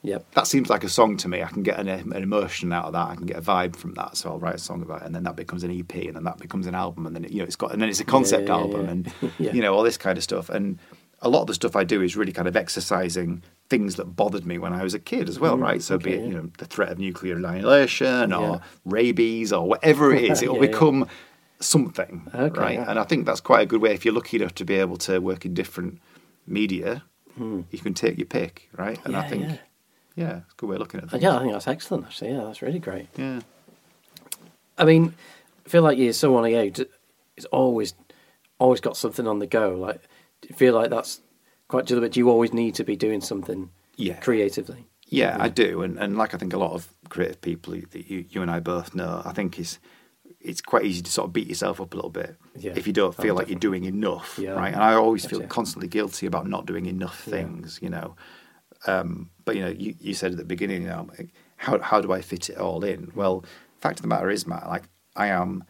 [0.01, 0.31] Yep.
[0.35, 1.43] That seems like a song to me.
[1.43, 3.09] I can get an, an emotion out of that.
[3.09, 4.15] I can get a vibe from that.
[4.15, 6.23] So I'll write a song about it, and then that becomes an EP, and then
[6.23, 8.05] that becomes an album, and then it, you know it's got, and then it's a
[8.05, 8.91] concept yeah, album, yeah.
[8.91, 9.51] and Yeah.
[9.53, 10.49] you know all this kind of stuff.
[10.49, 10.79] And
[11.21, 14.45] a lot of the stuff I do is really kind of exercising things that bothered
[14.45, 15.81] me when I was a kid as well, right?
[15.81, 16.27] So be Mm, it yeah.
[16.27, 18.59] you know the threat of nuclear annihilation or Yeah.
[18.85, 21.07] rabies or whatever it is, it'll Yeah, become
[21.59, 22.79] something, Okay, right?
[22.79, 24.97] And I think that's quite a good way if you're lucky enough to be able
[24.97, 25.99] to work in different
[26.47, 27.03] media.
[27.37, 28.99] You can take your pick, right?
[29.05, 29.21] And I.
[29.29, 29.43] Think,
[30.15, 30.39] yeah.
[30.39, 31.23] it's a good way of looking at things.
[31.23, 32.05] Yeah, I think that's excellent.
[32.05, 33.07] Actually, yeah, that's really great.
[33.15, 33.39] Yeah.
[34.77, 35.13] I mean,
[35.65, 36.85] I feel like you're someone who
[37.37, 37.93] is always,
[38.57, 39.69] always got something on the go.
[39.75, 40.01] Like,
[40.41, 41.21] do you feel like that's
[41.69, 42.11] quite deliberate?
[42.11, 44.19] Do you always need to be doing something Yeah.
[44.19, 44.87] creatively?
[45.07, 48.25] Yeah, I do, and and like I think a lot of creative people that you,
[48.29, 49.79] you and I both know, I think is
[50.41, 52.73] it's quite easy to sort of beat yourself up a little bit Yeah.
[52.75, 54.51] if you don't Oh, feel like you're doing enough, Yeah.
[54.51, 54.73] right?
[54.73, 57.31] And I always feel constantly guilty about not doing enough Yeah.
[57.33, 58.15] things, you know.
[58.87, 61.09] Um, but you know, you, you said at the beginning, you know,
[61.57, 63.11] how how do I fit it all in?
[63.15, 63.43] Well,
[63.81, 64.83] fact of the matter is, Matt, like
[65.15, 65.63] I am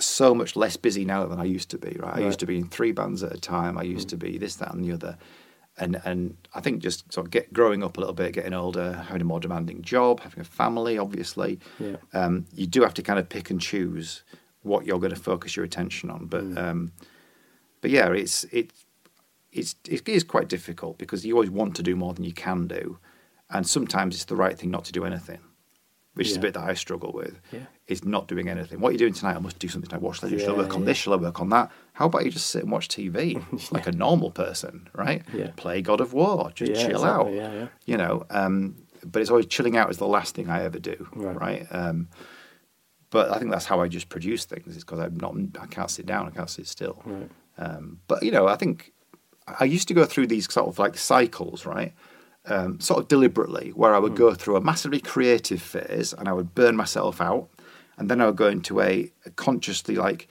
[0.00, 1.96] so much less busy now than I used to be.
[1.98, 2.26] Right, I Right.
[2.26, 3.76] used to be in three bands at a time.
[3.78, 5.18] I used to be this, that, and the other.
[5.78, 8.92] And and I think just sort of get growing up a little bit, getting older,
[9.06, 11.96] having a more demanding job, having a family, obviously, Yeah.
[12.12, 14.22] um, you do have to kind of pick and choose
[14.62, 16.26] what you're going to focus your attention on.
[16.26, 16.92] But um,
[17.80, 18.84] but yeah, it's it's
[19.52, 22.66] it's it is quite difficult because you always want to do more than you can
[22.66, 22.98] do,
[23.48, 25.40] and sometimes it's the right thing not to do anything,
[26.14, 27.40] which is a bit that I struggle with.
[27.52, 27.66] Yeah.
[27.86, 28.80] Is not doing anything.
[28.80, 29.36] What are you doing tonight?
[29.36, 29.88] I must do something.
[29.88, 30.02] tonight.
[30.02, 30.38] watch that.
[30.40, 30.86] Shall I work on yeah.
[30.86, 30.96] this?
[30.98, 31.70] Shall I work on that?
[31.92, 33.42] How about you just sit and watch TV
[33.72, 35.22] like a normal person, right?
[35.32, 35.50] Yeah.
[35.56, 36.50] Play God of War.
[36.54, 37.52] Just Yeah, chill exactly, out.
[37.52, 37.66] yeah, yeah.
[37.86, 38.26] You know.
[38.30, 41.36] Um, but it's always chilling out is the last thing I ever do, Right.
[41.36, 41.66] right?
[41.70, 42.08] Um,
[43.10, 44.76] but I think that's how I just produce things.
[44.76, 45.34] Is because I'm not.
[45.60, 46.26] I can't sit down.
[46.26, 47.00] I can't sit still.
[47.04, 47.30] Right.
[47.58, 48.92] Um, but you know, I think
[49.48, 51.92] I used to go through these sort of like cycles, right?
[52.46, 56.32] Um, sort of deliberately, where I would go through a massively creative phase and I
[56.32, 57.50] would burn myself out,
[57.98, 60.26] and then I would go into a, a consciously like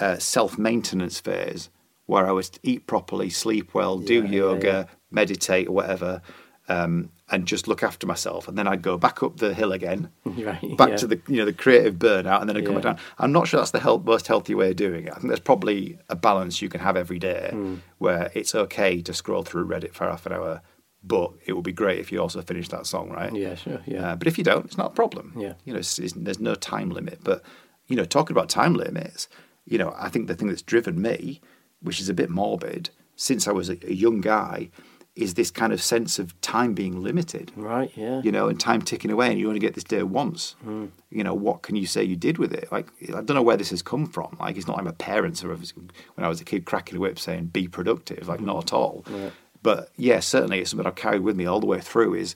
[0.00, 1.68] uh, self maintenance phase
[2.06, 4.84] where I would eat properly, sleep well, do Yeah, yeah, yoga, yeah.
[5.10, 6.22] meditate or whatever,
[6.68, 8.48] um, and just look after myself.
[8.48, 10.96] And then I'd go back up the hill again, Right, back yeah.
[10.96, 12.80] to the you know the creative burnout, and then I'd come Yeah.
[12.80, 12.98] down.
[13.18, 15.10] I'm not sure that's the health, most healthy way of doing it.
[15.10, 17.74] I think there's probably a balance you can have every day Hmm.
[17.98, 20.62] where it's okay to scroll through Reddit for half an hour,
[21.04, 23.34] but it would be great if you also finish that song, right?
[23.34, 23.80] Yeah, sure.
[23.86, 24.12] Yeah.
[24.12, 25.32] Uh, but if you don't, it's not a problem.
[25.36, 25.54] Yeah.
[25.64, 27.20] You know, it's, it's, there's no time limit.
[27.22, 27.42] But
[27.88, 29.28] you know, talking about time limits,
[29.66, 31.40] you know, I think the thing that's driven me,
[31.80, 34.70] which is a bit morbid, since I was a, a young guy,
[35.14, 37.92] is this kind of sense of time being limited right.
[37.94, 38.22] Yeah.
[38.22, 40.56] you know, and time ticking away, and you only get this day once.
[40.64, 42.72] You know, what can you say you did with it?
[42.72, 44.36] Like, I don't know where this has come from.
[44.40, 47.18] Like, it's not like my parents or when I was a kid cracking a whip
[47.18, 49.04] saying "be productive." Like, not at all.
[49.10, 49.32] Right.
[49.62, 52.14] But yeah, certainly it's something I've carried with me all the way through.
[52.14, 52.34] Is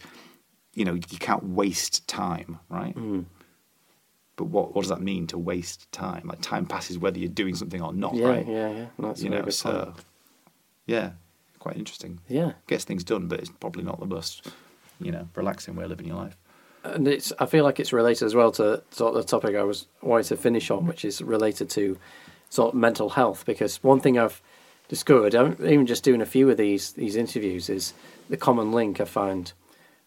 [0.74, 2.95] you know, you can't waste time, right?
[2.95, 3.22] Hmm.
[4.37, 6.27] But what what does that mean to waste time?
[6.27, 8.47] Like, time passes whether you're doing something or not, yeah, right?
[8.47, 8.87] yeah, yeah.
[8.99, 10.05] No, That's you know, so point.
[10.87, 11.11] yeah,
[11.59, 12.20] quite interesting.
[12.29, 12.53] Yeah.
[12.66, 14.47] Gets things done, but it's probably not the most,
[15.01, 16.37] you know, relaxing way of living your life.
[16.85, 19.62] and it's I feel like it's related as well to sort of the topic I
[19.64, 21.97] was wanting to finish on, which is related to
[22.51, 23.47] sort of mental health.
[23.47, 24.43] Because one thing I've
[24.89, 27.93] discovered, even just doing a few of these these interviews, is
[28.30, 29.53] the common link I find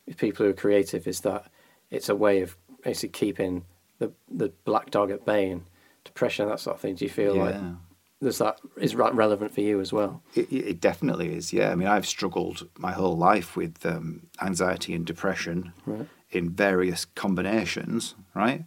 [0.05, 1.45] with people who are creative is that
[1.91, 3.65] it's a way of basically keeping
[3.99, 5.63] the the black dog at bay and
[6.03, 6.95] depression that sort of thing.
[6.95, 7.73] Do you feel like Yeah.
[8.21, 10.21] there's that is that relevant for you as well?
[10.35, 11.71] It, it it definitely is, yeah.
[11.71, 16.07] I mean, I've struggled my whole life with um, anxiety and depression Right.
[16.31, 18.63] in various combinations, right?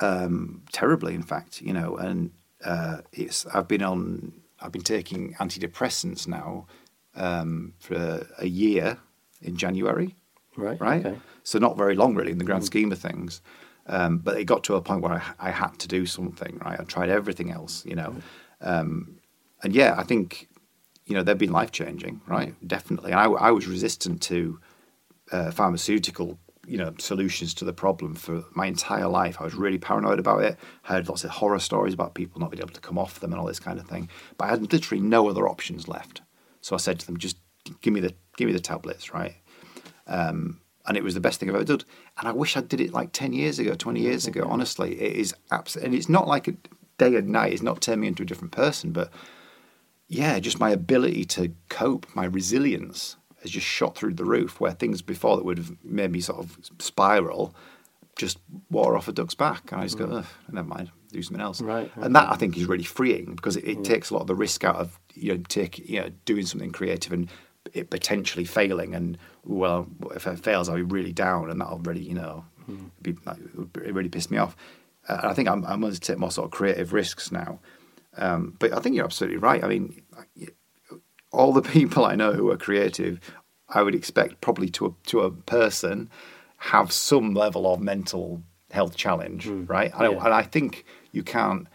[0.00, 1.96] Um, terribly, in fact, you know.
[1.96, 2.30] And
[2.64, 4.32] uh, it's I've been on,
[4.66, 6.66] I've been taking antidepressants now
[7.14, 8.98] um, for a, a year
[9.40, 10.16] in January,
[10.56, 10.80] Right.
[10.80, 11.06] right?
[11.06, 11.18] Okay.
[11.44, 13.40] So not very long, really, in the grand scheme of things.
[13.86, 16.80] Um, but it got to a point where I, I had to do something, right?
[16.80, 18.16] I tried everything else, you know.
[18.60, 19.20] Um,
[19.62, 20.48] and yeah, I think,
[21.06, 22.54] you know, they've been life changing, right?
[22.66, 23.12] Definitely.
[23.12, 24.58] And I, I was resistant to
[25.30, 29.36] uh, pharmaceutical, you know, solutions to the problem for my entire life.
[29.40, 30.58] I was really paranoid about it.
[30.84, 33.32] I heard lots of horror stories about people not being able to come off them
[33.32, 34.08] and all this kind of thing.
[34.36, 36.22] But I had literally no other options left.
[36.60, 37.38] So I said to them, just
[37.80, 39.36] give me the give me the tablets, right?
[40.06, 41.82] Um, and it was the best thing I've ever done.
[42.18, 44.46] And I wish I did it like ten years ago, twenty years ago.
[44.48, 46.54] Honestly, it is absolutely, and it's not like a
[46.98, 47.52] day and night.
[47.52, 49.10] It's not turned me into a different person, but
[50.08, 53.16] yeah, just my ability to cope, my resilience
[53.46, 54.60] has just shot through the roof.
[54.60, 57.54] Where things before that would have made me sort of spiral,
[58.16, 58.38] just
[58.70, 61.60] wore off a duck's back, and I just go, Ugh, never mind, do something else.
[61.60, 64.26] Right, And that I think is really freeing because it, it takes a lot of
[64.26, 67.28] the risk out of you know take you know doing something creative and
[67.72, 68.94] it potentially failing.
[68.94, 72.44] And well, if it fails, I'll be really down, and that'll really you know
[73.02, 73.38] be like,
[73.84, 74.56] it really pissed me off.
[75.08, 77.60] Uh, and I think I'm, I'm going to take more sort of creative risks now.
[78.16, 79.62] Um, but I think you're absolutely right.
[79.62, 80.02] I mean,
[81.36, 83.20] all the people I know who are creative,
[83.68, 86.10] I would expect probably to a, to a person
[86.58, 89.64] have some level of mental health challenge, hmm.
[89.66, 89.92] right?
[89.94, 90.18] And, yeah.
[90.18, 91.68] I, and I think you can't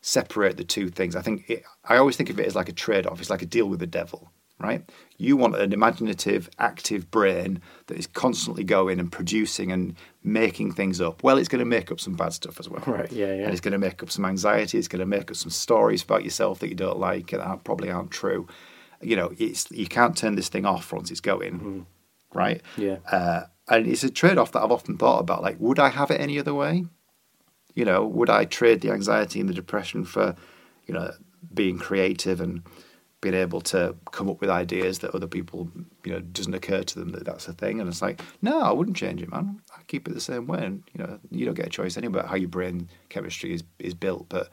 [0.00, 1.16] separate the two things.
[1.16, 3.20] I think it, I always think of it as like a trade off.
[3.20, 4.88] It's like a deal with the devil, right?
[5.16, 11.00] You want an imaginative, active brain that is constantly going and producing and making things
[11.00, 11.22] up.
[11.22, 12.82] Well, it's going to make up some bad stuff as well.
[12.86, 13.44] Right, yeah, yeah.
[13.44, 14.78] And it's going to make up some anxiety.
[14.78, 17.64] It's going to make up some stories about yourself that you don't like and that
[17.64, 18.46] probably aren't true.
[19.00, 21.86] You know, it's you can't turn this thing off once it's going,
[22.32, 22.62] right?
[22.76, 22.82] Mm-hmm.
[22.82, 22.96] Yeah.
[23.10, 25.42] Uh, and it's a trade off that I've often thought about.
[25.42, 26.84] Like, would I have it any other way?
[27.74, 30.34] You know, would I trade the anxiety and the depression for,
[30.86, 31.12] you know,
[31.52, 32.62] being creative and
[33.20, 35.70] being able to come up with ideas that other people,
[36.04, 37.80] you know, doesn't occur to them that that's a thing?
[37.80, 39.60] And it's like, no, I wouldn't change it, man.
[39.76, 40.64] I keep it the same way.
[40.64, 43.64] And you know, you don't get a choice anyway about how your brain chemistry is
[43.78, 44.28] is built.
[44.28, 44.48] But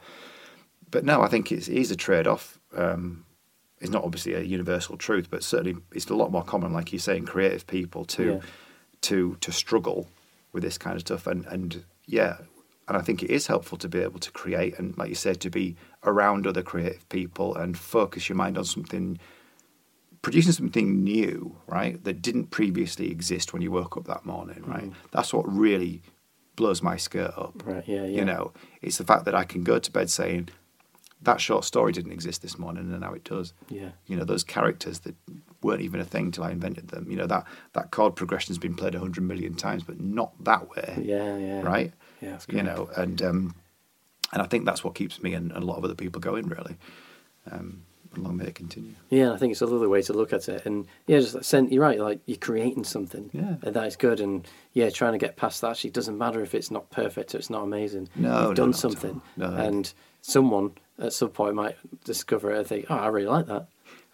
[0.90, 2.58] but no, I think it's, it is a trade off.
[2.76, 3.23] Um,
[3.84, 6.98] it's not obviously a universal truth, but certainly it's a lot more common, like you
[6.98, 8.40] say, in creative people to Yeah.
[9.02, 10.08] to to struggle
[10.52, 11.26] with this kind of stuff.
[11.26, 12.38] And and yeah,
[12.88, 15.38] and I think it is helpful to be able to create and, like you said,
[15.42, 19.18] to be around other creative people and focus your mind on something,
[20.22, 22.02] producing something new, right?
[22.04, 24.74] That didn't previously exist when you woke up that morning, mm.
[24.74, 24.92] right?
[25.12, 26.02] That's what really
[26.56, 27.62] blows my skirt up.
[27.66, 28.18] Right, yeah, yeah.
[28.18, 30.48] You know, it's the fact that I can go to bed saying
[31.22, 33.54] that short story didn't exist this morning and now it does.
[33.68, 33.90] Yeah.
[34.06, 35.14] You know, those characters that
[35.62, 37.10] weren't even a thing till I invented them.
[37.10, 40.68] You know, that, that chord progression's been played a hundred million times, but not that
[40.68, 41.02] way.
[41.02, 41.62] Yeah, yeah.
[41.62, 41.92] Right?
[42.20, 43.54] Yeah, that's You know, and um,
[44.32, 46.48] and I think that's what keeps me and, and a lot of other people going
[46.48, 46.76] really.
[47.50, 47.84] Um,
[48.16, 48.92] and long may it continue.
[49.10, 51.44] Yeah, I think it's a lovely way to look at it, and yeah, just like,
[51.44, 51.98] sen- you're right.
[51.98, 53.56] Like you're creating something, Yeah.
[53.62, 54.20] and that is good.
[54.20, 55.70] And yeah, trying to get past that.
[55.72, 58.08] Actually, doesn't matter if it's not perfect or it's not amazing.
[58.16, 58.72] No, you've no, done all.
[58.72, 59.46] something, No.
[59.54, 59.92] and
[60.22, 63.68] someone at some point might discover it and think, "Oh, I really like that."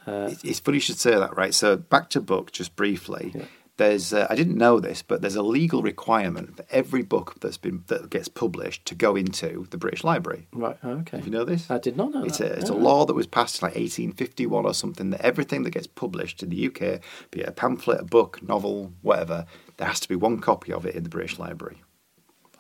[0.07, 1.53] Uh, It's, it's funny you should say that, right?
[1.55, 3.33] So back to book, just briefly.
[3.35, 3.45] Yeah.
[3.81, 7.57] There's uh, I didn't know this, but there's a legal requirement for every book that's
[7.57, 10.49] been that gets published to go into the British Library.
[10.53, 10.76] right.
[10.85, 11.16] oh, okay.
[11.16, 11.70] Have you know this?
[11.70, 12.53] I did not know It's that.
[12.53, 15.70] a it's a law that was passed in like 1851 or something that everything that
[15.70, 17.01] gets published in the UK,
[17.31, 19.47] be it a pamphlet, a book, novel, whatever,
[19.78, 21.83] there has to be one copy of it in the British Library.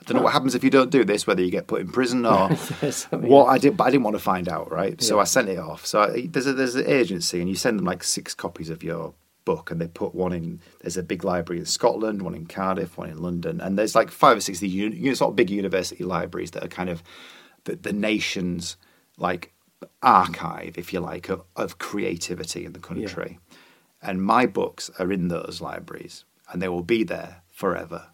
[0.00, 1.88] I don't know what happens if you don't do this, whether you get put in
[1.92, 2.48] prison or
[2.82, 4.98] Yes, I mean, what I did, but I didn't want to find out, right?
[5.02, 5.20] So Yeah.
[5.20, 5.84] I sent it off.
[5.84, 8.82] So I, there's a, there's an agency, and you send them like six copies of
[8.82, 9.12] your
[9.44, 10.60] book, and they put one in.
[10.80, 14.10] There's a big library in Scotland, one in Cardiff, one in London, and there's like
[14.10, 16.90] five or six of the you know, sort of big university libraries that are kind
[16.90, 17.02] of
[17.64, 18.76] the, the nation's
[19.16, 19.52] like
[20.02, 23.38] archive, if you like, of, of creativity in the country.
[24.02, 28.06] And my books are in those libraries, and they will be there forever.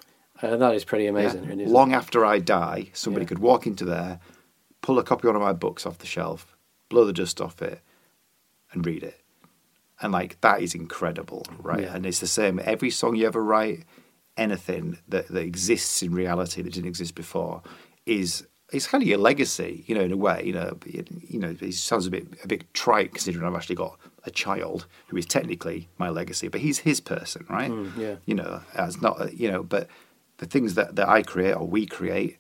[0.43, 1.45] uh, that is pretty amazing.
[1.45, 1.51] Yeah.
[1.51, 3.29] really, Long after I die, somebody Yeah.
[3.29, 4.19] could walk into there,
[4.83, 6.57] pull a copy of one of my books off the shelf,
[6.89, 7.81] blow the dust off it,
[8.73, 9.21] and read it.
[10.01, 11.83] And like that is incredible, right?
[11.83, 11.95] Yeah.
[11.95, 12.61] And it's the same.
[12.63, 13.85] Every song you ever write,
[14.37, 17.63] anything that, that exists in reality that didn't exist before,
[18.05, 20.43] is it's kind of your legacy, you know, in a way.
[20.45, 23.77] You know, it, you know, it sounds a bit a bit trite considering I've actually
[23.77, 27.71] got a child who is technically my legacy, but he's his person, right?
[27.71, 28.17] Mm, yeah.
[28.27, 29.89] You know, as not you know, but
[30.39, 32.37] the things that, that I create or we create,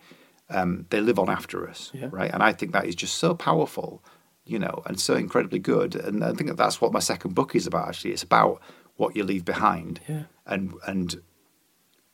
[0.50, 2.08] um, they live on after us, Yeah.
[2.10, 2.30] right?
[2.30, 4.02] And I think that is just so powerful,
[4.46, 5.94] you know, and so incredibly good.
[5.96, 7.88] And I think that that's what my second book is about.
[7.88, 8.60] Actually, it's about
[8.96, 10.22] what you leave behind, Yeah.
[10.46, 11.20] and and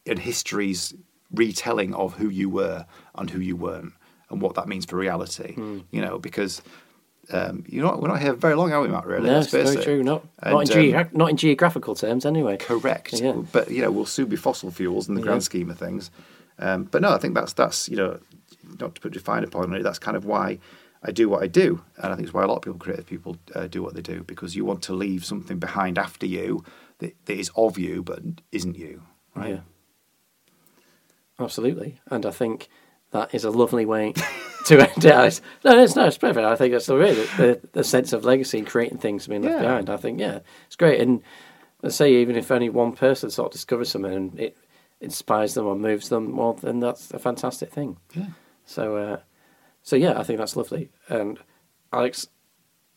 [0.06, 0.94] and history's
[1.32, 3.92] retelling of who you were and who you weren't,
[4.30, 5.54] and what that means for reality.
[5.54, 5.80] Hmm.
[5.90, 6.62] You know, because.
[7.30, 9.06] Um, you know, we're not here very long, are we, Matt?
[9.06, 9.82] Really, No, it's very it.
[9.84, 10.02] true.
[10.02, 12.56] Not And, not in, um, not in geographical terms, anyway.
[12.56, 13.12] Correct.
[13.20, 13.42] Yeah.
[13.52, 15.26] But you know, we'll soon be fossil fuels in the Yeah.
[15.28, 16.10] grand scheme of things.
[16.58, 18.18] Um, but no, I think that's that's you know,
[18.80, 19.84] not to put a fine upon it.
[19.84, 20.58] That's kind of why
[21.04, 23.06] I do what I do, and I think it's why a lot of people, creative
[23.06, 26.64] people, uh, do what they do because you want to leave something behind after you
[26.98, 28.20] that, that is of you but
[28.52, 29.02] isn't you.
[29.34, 29.50] Right.
[29.50, 29.60] Yeah.
[31.38, 32.00] Absolutely.
[32.10, 32.68] And I think
[33.10, 34.12] that is a lovely way
[34.66, 35.40] to end it.
[35.64, 36.46] No, it's no, it's perfect.
[36.46, 39.56] I think that's the way the, the, sense of legacy and creating things being left
[39.56, 39.62] Yeah.
[39.62, 39.90] behind.
[39.90, 41.00] I think, yeah, it's great.
[41.00, 41.22] And
[41.82, 44.56] let's say even if only one person sort of discovers something and it
[45.00, 47.96] inspires them or moves them, well, then that's a fantastic thing.
[48.14, 48.26] Yeah.
[48.64, 49.16] So, uh,
[49.82, 50.90] so yeah, I think that's lovely.
[51.08, 51.38] And
[51.92, 52.28] Alex,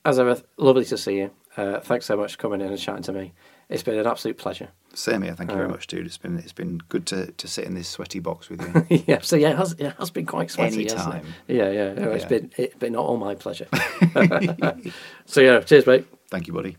[0.03, 1.31] as ever, lovely to see you.
[1.57, 3.33] Uh, thanks so much for coming in and chatting to me.
[3.69, 4.69] It's been an absolute pleasure.
[4.93, 5.33] Same here.
[5.35, 6.05] Thank you very Um, much, dude.
[6.05, 9.03] It's been it's been good to, to sit in this sweaty box with you.
[9.07, 10.83] yeah, so yeah, it has, it has been quite sweaty.
[10.83, 11.17] hasn't it?
[11.17, 11.33] Anytime.
[11.47, 12.27] Yeah, yeah, no, It's Yeah.
[12.29, 13.67] been it's been not all my pleasure.
[15.25, 16.05] so yeah, cheers, mate.
[16.29, 16.77] Thank you, buddy.